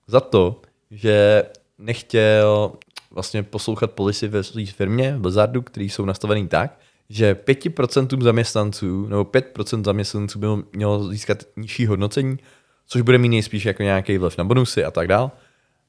[0.07, 0.61] za to,
[0.91, 1.43] že
[1.77, 2.71] nechtěl
[3.11, 9.23] vlastně poslouchat policy ve své firmě, Blizzardu, který jsou nastavený tak, že 5% zaměstnanců, nebo
[9.23, 12.37] 5% zaměstnanců by mělo získat nižší hodnocení,
[12.87, 15.31] což bude mít nejspíš jako nějaký vliv na bonusy a tak dál.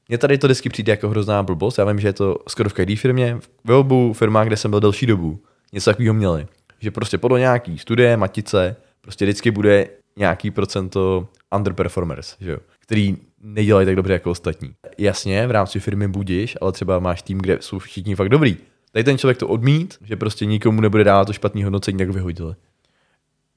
[0.09, 1.77] Mně tady to vždycky přijde jako hrozná blbost.
[1.77, 3.39] Já vím, že je to skoro v každé firmě.
[3.63, 5.39] Ve obou firmách, kde jsem byl delší dobu,
[5.73, 6.47] něco takového měli.
[6.79, 12.57] Že prostě podle nějaký studie, matice, prostě vždycky bude nějaký procento underperformers, že jo?
[12.79, 14.73] který nedělají tak dobře jako ostatní.
[14.97, 18.57] Jasně, v rámci firmy budíš, ale třeba máš tým, kde jsou všichni fakt dobrý.
[18.91, 22.13] Tady ten člověk to odmít, že prostě nikomu nebude dávat to špatný hodnocení, tak ho
[22.13, 22.55] vyhodili.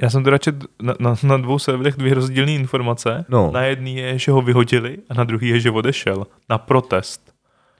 [0.02, 3.24] Já jsem teda čet na, na, na dvou serverech dvě rozdílné informace.
[3.28, 3.50] No.
[3.52, 7.34] Na jedný je, že ho vyhodili a na druhý je, že odešel na protest.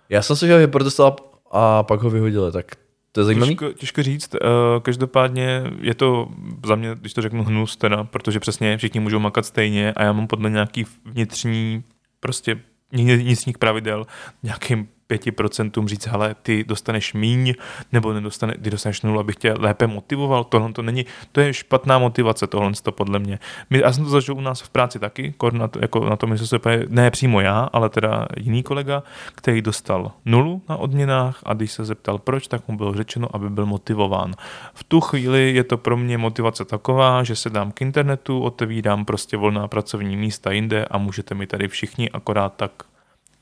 [0.09, 1.17] Já jsem slyšel, že protestoval
[1.51, 2.67] a pak ho vyhodili, tak
[3.13, 3.51] to je zajímavý.
[3.51, 4.41] Těžko, těžko říct, uh,
[4.83, 6.29] každopádně je to
[6.67, 10.13] za mě, když to řeknu hnus teda, protože přesně všichni můžou makat stejně a já
[10.13, 11.85] mám podle nějaký vnitřní
[12.21, 12.61] prostě
[12.93, 14.07] vnitřních pravidel
[14.43, 17.55] nějakým 5% říct, hele, ty dostaneš míň,
[17.93, 20.45] nebo nedostane, ty dostaneš nulu, abych tě lépe motivoval.
[20.45, 23.39] Tohle to není, to je špatná motivace, tohle to podle mě.
[23.71, 26.59] My, já jsem to zažil u nás v práci taky, na, jako na tom se
[26.89, 29.03] ne přímo já, ale teda jiný kolega,
[29.35, 33.51] který dostal nulu na odměnách a když se zeptal proč, tak mu bylo řečeno, aby
[33.51, 34.35] byl motivován.
[34.75, 39.05] V tu chvíli je to pro mě motivace taková, že se dám k internetu, otevírám
[39.05, 42.73] prostě volná pracovní místa jinde a můžete mi tady všichni akorát tak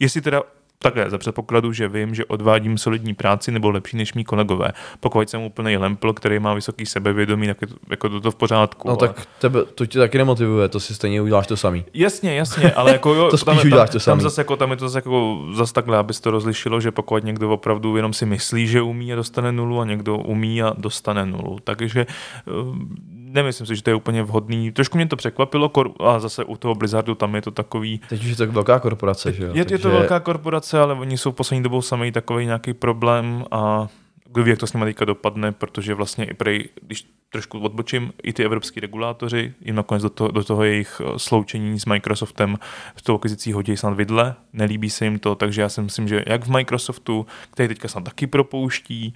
[0.01, 0.43] Jestli teda
[0.83, 4.72] Takhle, za předpokladu, že vím, že odvádím solidní práci nebo lepší než mý kolegové.
[5.01, 8.35] Pokud jsem úplný lempl, který má vysoký sebevědomí, tak je to, jako to, to v
[8.35, 8.89] pořádku.
[8.89, 9.09] No ale...
[9.09, 11.85] tak tebe, to tě taky nemotivuje, to si stejně uděláš to samý.
[11.95, 14.18] Jasně, jasně, ale jako jo, to spíš tam, uděláš tam, to samý.
[14.18, 17.24] Tam zase, jako, tam je to zase, jako, zase takhle, aby to rozlišilo, že pokud
[17.24, 21.26] někdo opravdu jenom si myslí, že umí a dostane nulu a někdo umí a dostane
[21.26, 21.59] nulu.
[21.64, 22.07] Takže
[23.33, 24.72] nemyslím si, že to je úplně vhodný.
[24.72, 25.70] Trošku mě to překvapilo
[26.01, 28.01] a zase u toho Blizzardu tam je to takový...
[28.09, 29.51] Teď už je to velká korporace, že jo?
[29.55, 29.74] Je, Takže...
[29.74, 33.89] je to velká korporace, ale oni jsou poslední dobou sami takový nějaký problém a
[34.33, 38.12] kdo ví, jak to s nimi teďka dopadne, protože vlastně i prej, když trošku odbočím,
[38.22, 42.59] i ty evropský regulátoři jim nakonec do toho, do toho jejich eh, sloučení s Microsoftem
[42.95, 46.24] v tou akvizicí hodí snad vidle, nelíbí se jim to, takže já si myslím, že
[46.26, 49.14] jak v Microsoftu, který teďka snad taky propouští.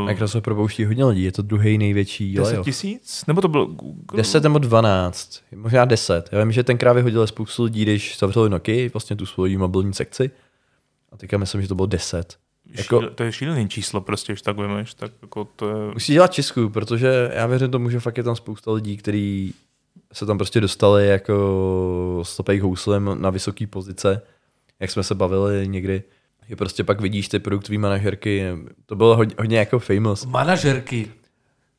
[0.00, 3.24] Uh, Microsoft propouští hodně lidí, je to druhý největší 10 tisíc?
[3.26, 4.16] Nebo to bylo Google?
[4.16, 6.28] 10 nebo 12, možná 10.
[6.32, 10.30] Já vím, že tenkrát vyhodili spoustu lidí, když zavřeli Nokia, vlastně tu svoji mobilní sekci.
[11.12, 12.41] A teďka myslím, že to bylo 10.
[12.74, 15.94] Jako, Šíle, to je šílený číslo prostě, když tak vymeš, tak jako to je...
[15.94, 19.54] Musí dělat Česku, protože já věřím tomu, že fakt je tam spousta lidí, kteří
[20.12, 24.22] se tam prostě dostali jako stopejk houslem na vysoké pozice,
[24.80, 26.02] jak jsme se bavili někdy,
[26.48, 28.48] že prostě pak vidíš ty produktové manažerky,
[28.86, 30.24] to bylo hodně, hodně jako famous.
[30.26, 31.10] Manažerky.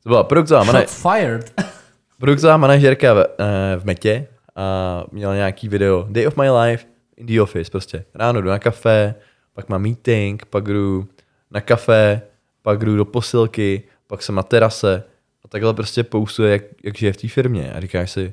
[0.02, 1.52] To byla produktová, mana- fired.
[2.18, 4.26] produktová manažerka v, eh, v Metě
[4.56, 6.86] a měla nějaký video Day of my life
[7.16, 8.04] in the office prostě.
[8.14, 9.14] Ráno jdu na kafe,
[9.54, 11.08] pak mám meeting, pak jdu
[11.50, 12.22] na kafe,
[12.62, 15.02] pak jdu do posilky, pak jsem na terase
[15.44, 18.32] a takhle prostě poustuje, jak, jak žije v té firmě a říkáš si,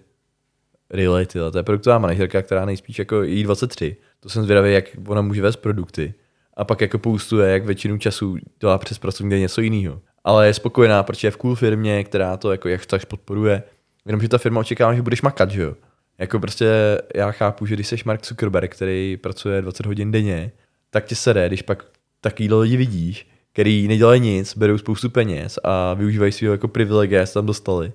[0.90, 3.96] really, tyhle, to je produktová manažerka, která nejspíš jako jí 23.
[4.20, 6.14] To jsem zvědavý, jak ona může vést produkty.
[6.58, 10.02] A pak jako poustuje, jak většinu času dělá přes pracovní den něco jiného.
[10.24, 13.64] Ale je spokojená, protože je v cool firmě, která to jako jak tak podporuje.
[14.06, 15.76] Jenomže ta firma očekává, že budeš makat, že jo?
[16.18, 16.68] Jako prostě
[17.16, 20.52] já chápu, že když jsi Mark Zuckerberg, který pracuje 20 hodin denně,
[20.92, 21.86] tak tě sere, když pak
[22.22, 27.34] takovýhle lidi vidíš, který nedělají nic, berou spoustu peněz a využívají svého jako privilegie, se
[27.34, 27.92] tam dostali.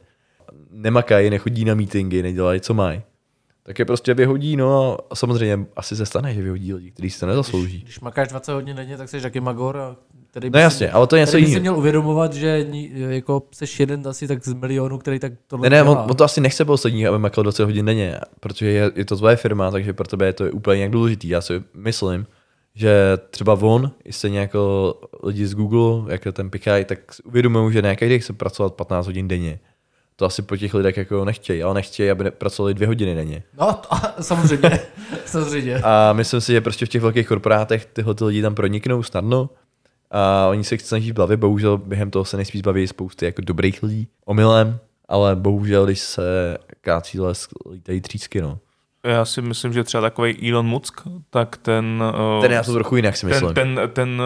[0.71, 3.03] Nemakají, nechodí na meetingy, nedělají, co mají.
[3.63, 7.21] Tak je prostě vyhodí, no a samozřejmě asi se stane, že vyhodí lidi, kteří si
[7.21, 7.73] to nezaslouží.
[7.73, 9.97] Když, když makáš 20 hodin denně, tak jsi taky magor a
[10.31, 11.55] který no jasně, ale to je něco jiného.
[11.55, 12.67] si měl uvědomovat, že
[13.09, 16.25] jako seš jeden asi tak z milionu, který tak tohle Ne, ne, on, on, to
[16.25, 19.93] asi nechce poslední, aby makal 20 hodin denně, protože je, je to tvoje firma, takže
[19.93, 21.29] pro tebe je to úplně nějak důležitý.
[21.29, 22.27] Já si myslím,
[22.77, 27.83] že třeba on, i stejně jako lidi z Google, jako ten Pikaj, tak uvědomují, že
[27.83, 29.59] ne každý chce pracovat 15 hodin denně.
[30.17, 33.43] To asi po těch lidech jako nechtějí, ale nechtějí, aby pracovali dvě hodiny denně.
[33.59, 34.81] No, to, samozřejmě,
[35.25, 35.77] samozřejmě.
[35.77, 39.51] A myslím si, že prostě v těch velkých korporátech tyhle ty lidi tam proniknou snadno
[40.11, 44.09] a oni se snaží bavit, bohužel během toho se nejspíš baví spousty jako dobrých lidí,
[44.25, 48.59] omylem, ale bohužel, když se kácí les, lítají třísky, no
[49.07, 51.01] já si myslím, že třeba takový Elon Musk,
[51.31, 52.03] tak ten...
[52.39, 53.55] Eh, ten já to trochu jinak si myslím.
[53.55, 54.23] Ten, ten, ten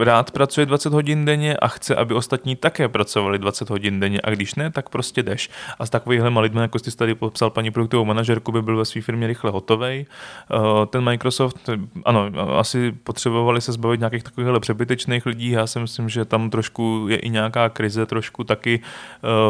[0.00, 4.20] eh, rád pracuje 20 hodin denně a chce, aby ostatní také pracovali 20 hodin denně
[4.24, 5.50] a když ne, tak prostě jdeš.
[5.78, 9.00] A s takovýhle lidmi, jako jsi tady popsal paní produktovou manažerku, by byl ve své
[9.00, 10.06] firmě rychle hotovej.
[10.52, 11.70] Eh, ten Microsoft,
[12.04, 15.50] ano, asi potřebovali se zbavit nějakých takovýchhle přebytečných lidí.
[15.50, 18.80] Já si myslím, že tam trošku je i nějaká krize, trošku taky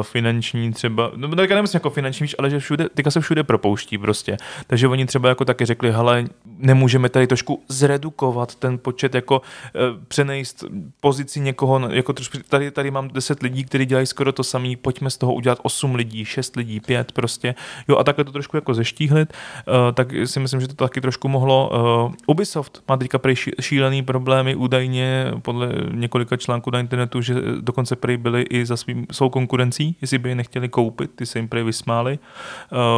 [0.03, 4.36] finanční třeba, no teďka nemyslím jako finanční, ale že všude, teďka se všude propouští prostě.
[4.67, 6.25] Takže oni třeba jako taky řekli, hele,
[6.59, 9.43] nemůžeme tady trošku zredukovat ten počet, jako
[9.75, 10.65] e, přenejst
[11.01, 15.11] pozici někoho, jako trošku, tady, tady mám 10 lidí, kteří dělají skoro to samé, pojďme
[15.11, 17.55] z toho udělat 8 lidí, 6 lidí, 5 prostě.
[17.89, 21.29] Jo a takhle to trošku jako zeštíhlit, e, tak si myslím, že to taky trošku
[21.29, 21.71] mohlo.
[21.73, 27.97] E, Ubisoft má teďka prej šílený problémy, údajně podle několika článků na internetu, že dokonce
[27.97, 31.49] prej byli i za svým, svou konkurencí, jestli by je nechtěli koupit, ty se jim
[31.49, 32.19] prej vysmáli,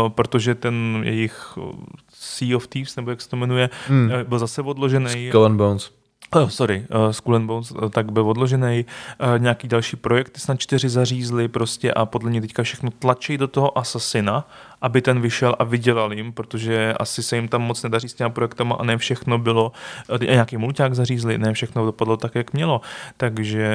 [0.09, 1.59] protože ten jejich jejich
[2.15, 4.11] Sea of Thieves, nebo jak se to jmenuje, hmm.
[4.29, 5.29] byl zase odložený.
[5.29, 5.91] Skull and Bones.
[6.33, 10.61] Oh, sorry, uh, Skull and Bones uh, tak byl odložený, uh, nějaký další projekty snad
[10.61, 14.49] čtyři zařízly prostě a podle mě teďka všechno tlačí do toho Assassina,
[14.83, 18.31] aby ten vyšel a vydělal jim, protože asi se jim tam moc nedaří s těma
[18.31, 19.73] projektama a ne všechno bylo,
[20.11, 22.81] uh, nějaký mulťák zařízli, ne všechno dopadlo tak, jak mělo,
[23.17, 23.73] takže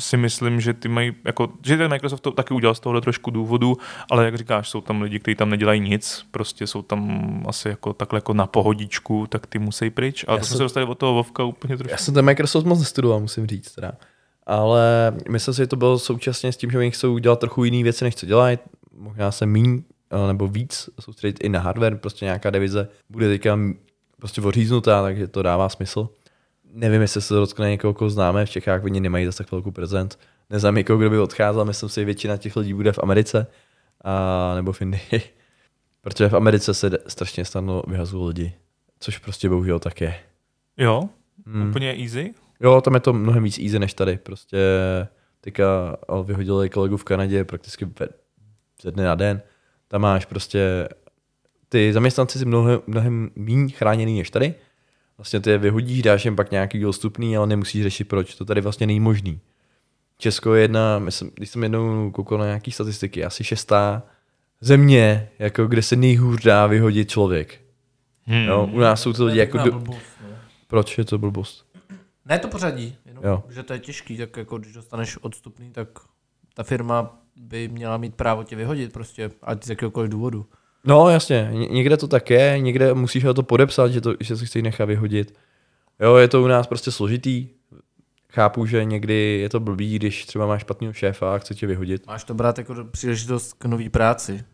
[0.00, 3.30] si myslím, že ty mají, jako, že ten Microsoft to taky udělal z tohohle trošku
[3.30, 3.76] důvodu,
[4.10, 7.92] ale jak říkáš, jsou tam lidi, kteří tam nedělají nic, prostě jsou tam asi jako
[7.92, 10.98] takhle jako na pohodičku, tak ty musí pryč, ale Já to jsme se- dostali od
[10.98, 11.90] toho Vovka úplně trošku.
[11.92, 13.92] Já jsem ten Microsoft moc nestudoval, musím říct teda.
[14.46, 17.82] Ale myslím si, že to bylo současně s tím, že oni chcou dělat trochu jiné
[17.82, 18.58] věci, než co dělají.
[18.98, 19.89] Možná se míň eh,
[20.26, 23.58] nebo víc soustředit i na hardware, prostě nějaká divize bude teďka
[24.16, 26.08] prostě odříznutá, takže to dává smysl.
[26.72, 29.70] Nevím, jestli se to dotkne někoho, koho známe, v Čechách oni nemají zase tak velkou
[29.70, 30.18] prezent.
[30.50, 33.46] Neznám někoho, kdo by odcházel, myslím si, že většina těch lidí bude v Americe
[34.04, 35.00] a, nebo v Indii.
[36.00, 38.52] Protože v Americe se strašně snadno vyhazují lidi,
[39.00, 40.14] což prostě bohužel tak je.
[40.76, 41.08] Jo,
[41.46, 41.68] Hmm.
[41.68, 42.34] úplně easy.
[42.60, 44.16] Jo, tam je to mnohem víc easy než tady.
[44.16, 44.58] Prostě
[45.40, 48.08] teďka o, vyhodili kolegu v Kanadě prakticky ve,
[48.82, 49.42] ze dne na den.
[49.90, 50.88] Tam máš prostě,
[51.68, 54.54] ty zaměstnanci si mnohem, mnohem méně chráněný než tady.
[55.18, 58.34] Vlastně ty je vyhodíš, dáš jim pak nějaký dostupný, ale nemusíš řešit proč.
[58.34, 59.40] To tady vlastně není možný.
[60.18, 64.02] Česko je jedna, myslím, když jsem jednou koukal na nějaký statistiky, asi šestá
[64.60, 67.60] země, jako kde se nejhůř dá vyhodit člověk.
[68.24, 68.44] Hmm.
[68.44, 69.58] Jo, u nás jsou to lidi jako...
[69.58, 69.70] Do...
[69.70, 70.36] blbost, no.
[70.66, 71.66] Proč je to blbost?
[72.24, 73.44] Ne to pořadí, jenom, Jo.
[73.48, 75.88] že to je těžký, tak jako když dostaneš odstupný, tak
[76.54, 80.46] ta firma by měla mít právo tě vyhodit prostě, ať z jakéhokoliv důvodu.
[80.84, 84.36] No jasně, Ně- někde to tak je, někde musíš ho to podepsat, že, to, že
[84.36, 85.34] si chci nechat vyhodit.
[86.00, 87.48] Jo, je to u nás prostě složitý.
[88.32, 92.06] Chápu, že někdy je to blbý, když třeba máš špatného šéfa a chce tě vyhodit.
[92.06, 94.44] Máš to brát jako příležitost k nový práci.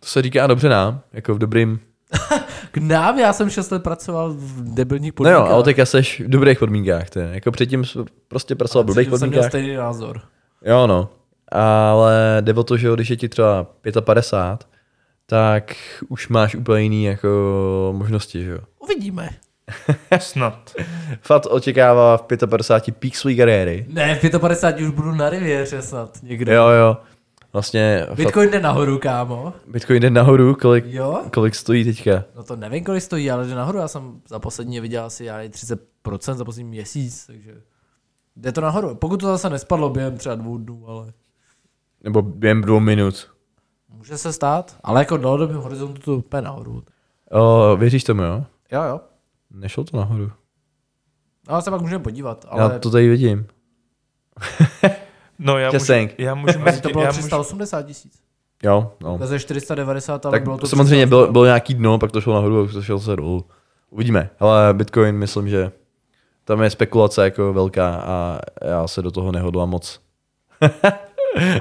[0.00, 1.80] To se říká dobře nám, jako v dobrým.
[2.70, 5.46] K nám, já jsem 6 let pracoval v debilních No podmínkách.
[5.48, 7.10] jo, ale teďka seš v dobrých podmínkách.
[7.10, 7.20] Ty.
[7.32, 7.98] Jako předtím jsi
[8.28, 9.50] prostě pracoval v dobrých Cítil jsem měl podmínkách.
[9.50, 10.20] stejný názor.
[10.64, 11.08] Jo, no.
[11.54, 13.66] Ale jde o to, že když je ti třeba
[14.00, 14.68] 55,
[15.26, 15.76] tak
[16.08, 17.28] už máš úplně jiný jako
[17.96, 18.58] možnosti, že jo.
[18.78, 19.30] Uvidíme.
[20.18, 20.74] Snad.
[21.20, 23.86] Fat očekává v 55 pík své kariéry.
[23.88, 26.54] Ne, v 55 už budu na rivěře snad někde.
[26.54, 26.96] Jo, jo.
[27.52, 29.52] Vlastně Fat, Bitcoin jde nahoru, kámo.
[29.66, 31.22] Bitcoin jde nahoru, kolik, Jo?
[31.32, 32.24] kolik stojí teďka?
[32.36, 33.78] No to nevím, kolik stojí, ale jde nahoru.
[33.78, 37.54] Já jsem za poslední viděl asi já nevím, 30% za poslední měsíc, takže
[38.36, 38.94] jde to nahoru.
[38.94, 41.12] Pokud to zase nespadlo během třeba dvou dnů, ale
[42.04, 43.30] Nebo během dvou minut.
[43.88, 44.76] může se stát.
[44.84, 46.82] Ale jako dlouhodobým horizontu to úplně nahoru.
[47.30, 48.44] O, věříš tomu, jo?
[48.72, 49.00] Jo, jo.
[49.50, 50.32] Nešlo to nahoru.
[51.48, 53.46] No, se pak můžeme podívat, ale Já to tady vidím.
[55.38, 58.20] No já můžu, já můžu, to bylo já můžu, 380 tisíc.
[58.62, 59.14] Jo, no.
[59.14, 61.08] Ukazuje 490, ale Tak bylo to samozřejmě 380.
[61.08, 63.44] bylo, bylo nějaký dno, pak to šlo nahoru a to šlo se dolů.
[63.90, 64.30] Uvidíme.
[64.40, 65.72] Ale Bitcoin, myslím, že
[66.44, 70.00] tam je spekulace jako velká a já se do toho nehodlám moc.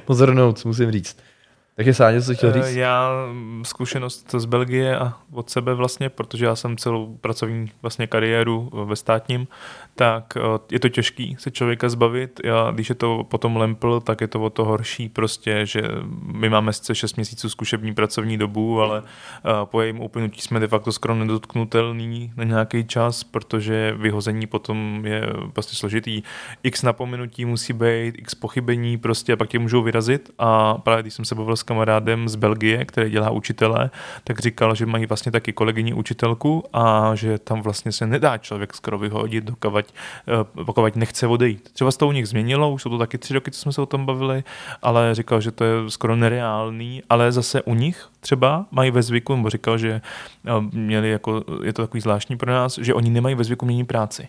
[0.05, 1.17] Pozornout, musím říct.
[1.75, 2.75] Takže Sáně, co chtěl Eh, říct?
[2.75, 8.07] Já mm, zkušenost z Belgie a od sebe vlastně, protože já jsem celou pracovní vlastně
[8.07, 9.47] kariéru eh, ve státním,
[9.95, 12.39] tak eh, je to těžký se člověka zbavit.
[12.43, 15.81] Já, když je to potom lempl, tak je to o to horší prostě, že
[16.21, 19.03] my máme sice 6 měsíců zkušební pracovní dobu, ale
[19.63, 25.27] po jejím uplynutí jsme de facto skoro nedotknutelný na nějaký čas, protože vyhození potom je
[25.53, 26.23] prostě složitý.
[26.63, 31.13] X napomenutí musí být, x pochybení prostě a pak tě můžou vyrazit a právě když
[31.13, 33.89] jsem se bavil s kamarádem z Belgie, který dělá učitele,
[34.23, 38.73] tak říkal, že mají vlastně taky kolegyni učitelku a že tam vlastně se nedá člověk
[38.73, 39.85] skoro vyhodit, dokavať,
[40.27, 41.69] eh, pokud nechce odejít.
[41.73, 43.81] Třeba se to u nich změnilo, už jsou to taky tři roky, co jsme se
[43.81, 44.43] o tom bavili,
[44.81, 49.35] ale říkal, že to je skoro nereálný, ale zase u nich třeba mají ve zvyku,
[49.35, 50.01] nebo říkal, že
[50.45, 53.87] eh, měli jako, je to takový zvláštní pro nás, že oni nemají ve zvyku měnit
[53.87, 54.27] práci.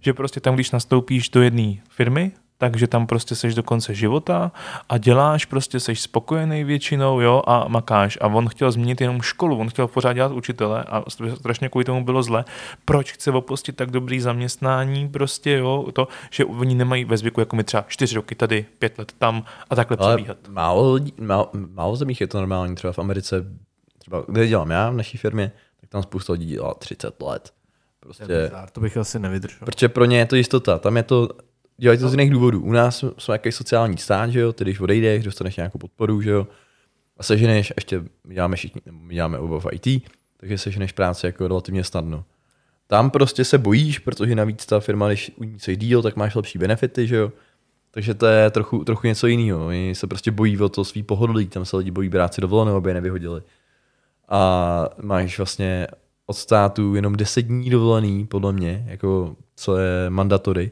[0.00, 4.52] Že prostě tam, když nastoupíš do jedné firmy, takže tam prostě seš do konce života
[4.88, 8.18] a děláš, prostě seš spokojený většinou, jo, a makáš.
[8.20, 11.84] A on chtěl změnit jenom školu, on chtěl pořád dělat učitele a str- strašně kvůli
[11.84, 12.44] tomu bylo zle.
[12.84, 17.56] Proč chce opustit tak dobrý zaměstnání, prostě, jo, to, že oni nemají ve zvyku, jako
[17.56, 20.36] my třeba čtyři roky tady, pět let tam a takhle Ale přebíhat.
[20.48, 23.44] málo, lidí, málo, málo zemích je to normální, třeba v Americe,
[23.98, 27.52] třeba kde dělám já v naší firmě, tak tam spousta lidí dělá 30 let.
[28.00, 29.58] To Prostě, bizár, To bych asi nevydržel.
[29.64, 31.28] protože pro ně je to jistota, tam je to,
[31.78, 32.60] dělají to z jiných důvodů.
[32.60, 36.30] U nás jsme jaký sociální stát, že jo, ty když odejdeš, dostaneš nějakou podporu, že
[36.30, 36.46] jo,
[37.16, 40.02] a seženeš, ještě my děláme všichni, my děláme oba v IT,
[40.36, 42.24] takže seženeš práci jako relativně snadno.
[42.86, 46.34] Tam prostě se bojíš, protože navíc ta firma, když u ní jsi díl, tak máš
[46.34, 47.32] lepší benefity, že jo.
[47.90, 49.66] Takže to je trochu, trochu něco jiného.
[49.66, 52.76] Oni se prostě bojí o to svý pohodlí, tam se lidi bojí brát si dovolenou,
[52.76, 53.42] aby je nevyhodili.
[54.28, 55.86] A máš vlastně
[56.26, 60.70] od státu jenom 10 dní dovolený, podle mě, jako co je mandatory.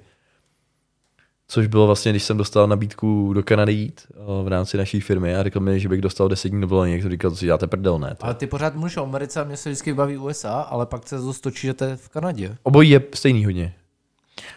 [1.49, 5.37] Což bylo vlastně, když jsem dostal nabídku do Kanady jít o, v rámci naší firmy
[5.37, 7.67] a řekl mi, že bych dostal 10 dní dovolený, jak to říkal, to si děláte
[7.67, 8.15] prdel, ne?
[8.19, 8.25] To.
[8.25, 11.19] Ale ty pořád mluvíš o Americe a mě se vždycky baví USA, ale pak se
[11.19, 12.57] zase točí, že to je v Kanadě.
[12.63, 13.75] Obojí je stejný hodně.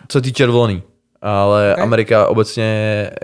[0.07, 0.83] Co týče dovolený.
[1.21, 1.73] Ale Ok.
[1.73, 1.83] okay.
[1.83, 2.63] Amerika obecně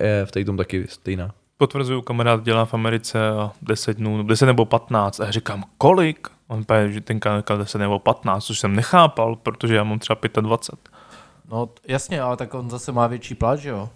[0.01, 1.31] je v té tom taky stejná.
[1.57, 5.19] Potvrzuju, kamarád dělá v Americe a 10 dnů, 10 nebo 15.
[5.19, 6.27] A já říkám, kolik?
[6.47, 10.19] On pije, že ten říkal 10 nebo 15, což jsem nechápal, protože já mám třeba
[10.41, 10.92] 25.
[11.53, 13.89] No t- jasně, ale tak on zase má větší plat, že jo?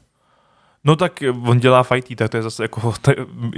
[0.83, 3.15] No tak on dělá v IT, tak to je zase jako, je,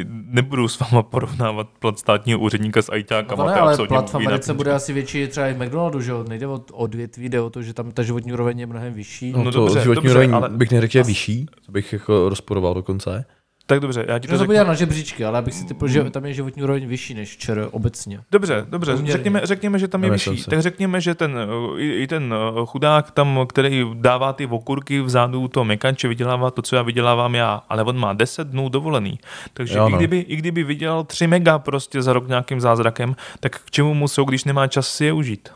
[0.10, 3.44] nebudu s váma porovnávat plat státního úředníka s No ITákama.
[3.44, 6.26] to ne, ale plat v Americe bude asi větší třeba i v McDonaldu, že jo?
[6.30, 9.32] Nejde o odvětví, jde o to, že tam ta životní úroveň je mnohem vyšší.
[9.32, 11.94] No, No to dobře, životní dobře, úroveň ale- bych neřekl, že je vyšší, to bych
[11.94, 13.26] jako rozporoval dokonce.
[13.70, 14.64] Tak dobře, já ti to to řeknu.
[14.64, 18.20] na žebříčky, ale abych si typl, že tam je životní úroveň vyšší než ČR obecně.
[18.32, 20.44] Dobře, dobře, řekněme, řekněme, že tam je vyšší.
[20.44, 21.38] Tak řekněme, že ten,
[21.72, 26.52] uh, i, i ten uh, chudák tam, který dává ty okurky vzadu toho mekanče, vydělává
[26.52, 29.20] to, co já vydělávám já, ale on má 10 dnů dovolený.
[29.54, 29.98] Takže Jo, i, no.
[29.98, 34.08] kdyby, i kdyby vydělal 3 mega prostě za rok nějakým zázrakem, tak k čemu mu
[34.08, 35.50] jsou, když nemá čas si je užít?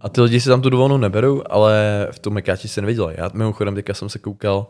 [0.00, 3.14] A ty lidi si tam tu dovolenou neberou, ale v tom mekáči se neviděli.
[3.18, 4.66] Já mimochodem teďka jsem se koukal,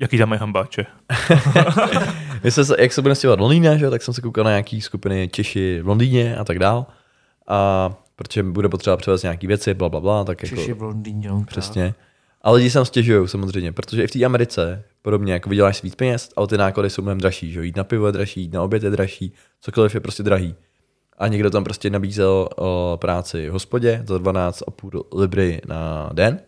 [0.00, 0.86] Jaký tam je hambáče?
[2.44, 4.50] My jsme se, jak se budeme stěhovat do Londýna, že, tak jsem se koukal na
[4.50, 6.86] nějaký skupiny Češi v Londýně a tak dál.
[7.48, 11.28] A protože bude potřeba převést nějaký věci, bla, bla, bla, tak jako Češi v Londýně.
[11.28, 11.94] no, přesně.
[12.42, 15.94] A lidi se tam stěžují samozřejmě, protože i v té Americe podobně, jako vyděláš víc
[15.94, 18.62] peněz, ale ty náklady jsou mnohem dražší, že jít na pivo je draží, jít na
[18.62, 20.54] oběd je draží, cokoliv je prostě drahý.
[21.18, 26.40] A někdo tam prostě nabízel o, práci v hospodě za 12,5 libry na den.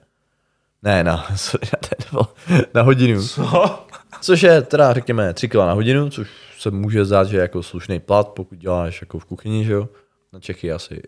[0.82, 2.26] Ne, na, sorry, na nebo
[2.74, 3.28] na hodinu.
[3.28, 3.86] Co?
[4.20, 7.62] Což je teda, řekněme, 3 kg na hodinu, což se může zdát, že je jako
[7.62, 9.88] slušný plat, pokud děláš jako v kuchyni, že jo.
[10.32, 11.02] Na Čechy asi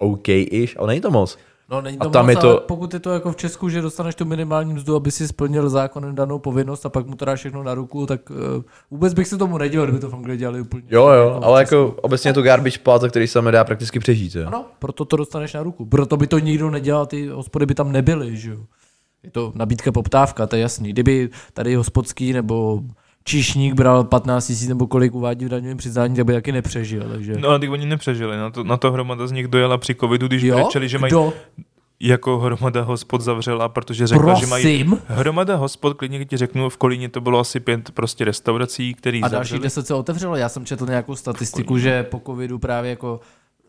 [0.00, 1.38] OK-ish, ale není to moc.
[1.72, 3.68] No, není A to tam moc, je to- ale pokud je to jako v Česku,
[3.68, 7.24] že dostaneš tu minimální mzdu, aby si splnil zákonem danou povinnost a pak mu to
[7.24, 8.36] dáš všechno na ruku, tak uh,
[8.90, 10.82] vůbec bych se tomu nedělal, kdyby to v Anglii dělali úplně.
[10.90, 14.34] Jo, jo, ale jako obecně je to garbage plat, za který se nedá prakticky přežít,
[14.34, 14.46] jo.
[14.46, 15.86] Ano, proto to dostaneš na ruku.
[15.86, 18.58] Proto by to nikdo nedělal, ty hospody by tam nebyly, že jo.
[19.22, 20.90] Je to nabídka poptávka, to je jasný.
[20.90, 22.80] Kdyby tady hospodský nebo
[23.24, 27.34] číšník bral 15 000 nebo kolik uvádí v daňovém přiznání, tak by taky nepřežil, takže...
[27.38, 30.26] No ale ty oni nepřežili, na to, na to hromada z nich dojela při covidu,
[30.26, 31.32] když jo, brečeli, že mají kdo?
[32.00, 34.98] jako hromada hospod zavřela, protože řekla, že mají Prosím.
[35.06, 39.28] hromada hospod, klidně ti řeknu, v Kolíně to bylo asi pět prostě restaurací, který A
[39.28, 39.62] dalších zavřeli.
[39.62, 40.36] deset se otevřelo.
[40.36, 43.20] Já jsem četl nějakou statistiku, že po covidu právě jako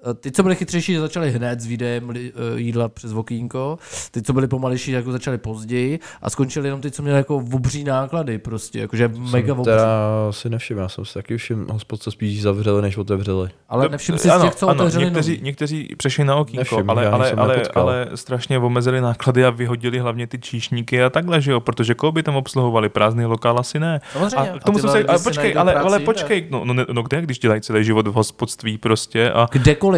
[0.10, 3.80] eh, ty, co byli chytřejší, začali hned s videem eh, jídla přes okýnko,
[4.12, 7.84] ty, co byli pomalejší, jako začali později a skončili jenom ty, co měli jako obří
[7.84, 9.64] náklady prostě, jakože mega obří.
[9.66, 9.88] Teda
[10.32, 13.50] si nevšiml, já jsem si taky všiml, hospod se spíš zavřeli, než otevřeli.
[13.70, 15.44] Ale nevšiml si z ano, těch, co ano, otevřeli někteří, nový.
[15.44, 17.84] někteří přešli na okýnko, Nevšiml, ale, ale, ale, nepotkal.
[17.84, 22.12] ale, strašně omezili náklady a vyhodili hlavně ty číšníky a takhle, že jo, protože koho
[22.12, 24.02] by tam obsluhovali, prázdný lokál asi ne.
[24.14, 24.52] Samozřejmě.
[24.52, 27.04] A k tomu ty jsem se, ale počkej, ale, práci ale počkej, no, no, no
[27.04, 29.93] kde, když dělají celý život v hospodství prostě a, Kdekoliv.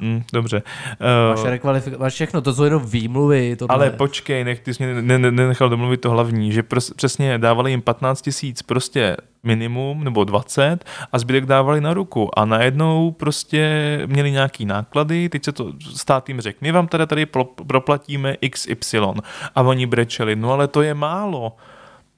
[0.00, 0.62] Mm, dobře.
[1.28, 3.56] Máš Uh, rekvalifikace, máš všechno, to jsou jenom výmluvy.
[3.56, 3.74] Tohle.
[3.74, 7.38] ale počkej, nech, ty jsi mě ne, ne, nenechal domluvit to hlavní, že pros, přesně
[7.38, 13.10] dávali jim 15 tisíc prostě minimum nebo 20 a zbytek dávali na ruku a najednou
[13.10, 17.44] prostě měli nějaký náklady, teď se to stát jim řekl, my vám teda tady pro,
[17.44, 19.00] proplatíme XY
[19.54, 21.56] a oni brečeli, no ale to je málo.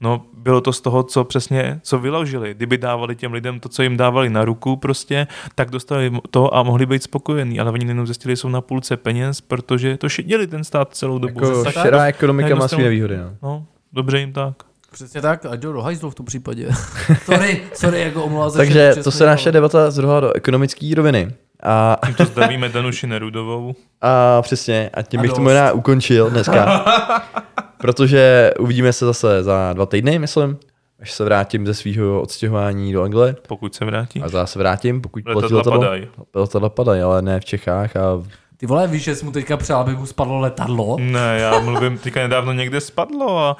[0.01, 2.55] No, bylo to z toho, co přesně, co vyložili.
[2.55, 6.62] Kdyby dávali těm lidem to, co jim dávali na ruku prostě, tak dostali to a
[6.62, 10.46] mohli být spokojení, ale oni jenom zjistili, že jsou na půlce peněz, protože to šedili
[10.46, 11.44] ten stát celou dobu.
[11.44, 13.30] Jako šedá ekonomika má své nevýhody, no.
[13.42, 14.55] No, dobře jim tak.
[14.92, 16.68] Přesně tak, a jdu do hajzlu v tom případě.
[17.24, 21.34] sorry, sorry, jako omlouvám se Takže to se naše debata zhrnula do ekonomické roviny.
[21.62, 23.74] A, Tímto zdravíme Danuši Nerudovou.
[24.01, 26.84] a přesně, a tím A bych to možná ukončil dneska.
[27.81, 30.59] protože uvidíme se zase za dva týdny, myslím,
[31.01, 33.37] až se vrátím ze svého odstěhování do Anglie.
[33.49, 34.22] Pokud se vrátí.
[34.22, 35.81] A zase vrátím, pokud Letadla letadlo.
[35.81, 36.07] padají.
[36.35, 38.26] Letadla padají, ale ne v Čechách a v
[38.57, 40.97] Ty vole, víš, že jsi mu teďka přál, aby mu spadlo letadlo?
[41.01, 43.57] Ne, já mluvím, teďka nedávno někde spadlo a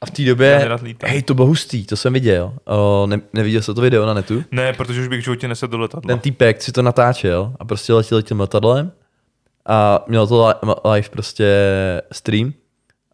[0.00, 0.68] A v té době,
[1.04, 2.52] hej, to bylo hustý, to jsem viděl.
[2.64, 4.44] O, ne, neviděl jsi to video na netu?
[4.50, 6.08] ne, protože už bych v životě nesedl do letadla.
[6.08, 8.92] Ten týpek si to natáčel a prostě letěl tím letadlem
[9.66, 11.46] a měl to li- live prostě
[12.12, 12.52] stream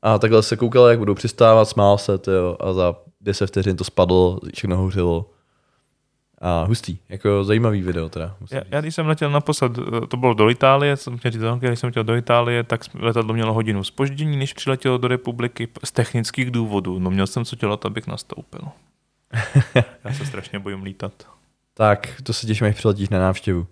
[0.02, 3.84] a takhle se koukal, jak budou přistávat, smál se tyjo, a za 10 vteřin to
[3.84, 5.30] spadlo, všechno hořilo.
[6.42, 8.36] A hustý, jako zajímavý video teda.
[8.40, 9.72] musím Já, já, když jsem letěl naposled,
[10.08, 13.52] to bylo do Itálie, jsem chtěl říct, když jsem letěl do Itálie, tak letadlo mělo
[13.54, 16.98] hodinu spoždění, než přiletělo do republiky z technických důvodů.
[16.98, 18.60] No měl jsem co dělat, abych nastoupil.
[20.04, 21.12] Já se strašně bojím lítat.
[21.74, 23.66] Tak, to se těším, až přiletíš na návštěvu.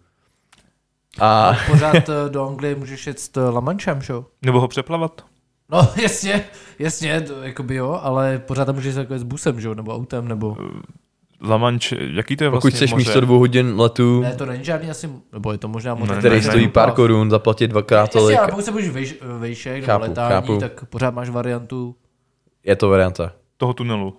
[1.20, 4.26] A Pořád eh, do Anglie můžeš jet s eh, La Manchem, že jo?
[4.42, 5.24] Nebo ho přeplavat.
[5.72, 6.44] No jasně,
[6.78, 10.28] jasně, to, jakoby jo, ale pořád tam můžeš jako s busem, že jo, nebo autem,
[10.28, 10.56] nebo...
[11.48, 13.04] La Manche, jaký to je pokud vlastně chceš moře?
[13.04, 16.14] místo dvou hodin letu, Ne, to není žádný asi, nebo je to možná možná...
[16.14, 16.72] ne, který ne, stojí ne.
[16.72, 20.32] pár korun, zaplatit dvakrát tolik, Jasně, ale pokud se budeš vejš, vejšek nebo Chápu, letání,
[20.34, 20.58] chápu.
[20.60, 21.94] tak pořád máš variantu.
[22.64, 23.32] je to varianta.
[23.56, 24.16] Toho tunelu.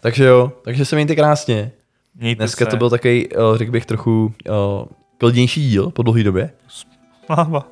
[0.00, 1.72] Takže jo, takže se mějte krásně.
[2.14, 2.70] Mějte Dneska se.
[2.70, 4.50] to byl takový, eh, řekl bych, trochu eh,
[5.18, 6.50] klidnější díl po dlouhé době.
[7.26, 7.68] Sláva.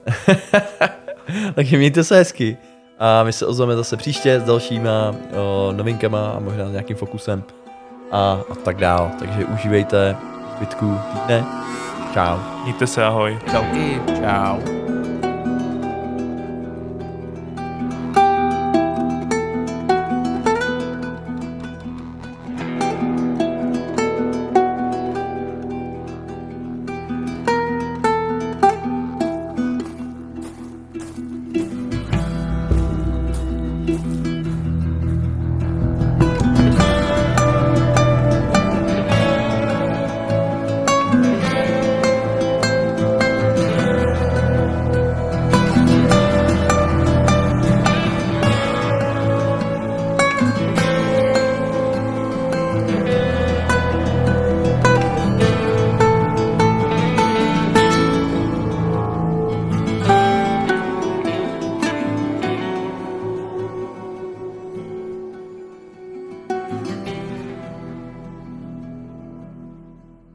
[1.54, 2.56] Takže mějte se hezky.
[2.98, 7.42] A my se ozveme zase příště s dalšíma o, novinkama a možná s nějakým fokusem
[8.10, 9.10] a, a tak dál.
[9.18, 10.16] Takže užívejte
[10.56, 11.44] zbytku týdne.
[12.14, 12.38] Čau.
[12.64, 13.38] Mějte se, ahoj.
[13.50, 14.00] Čauky.
[14.06, 14.83] Čau.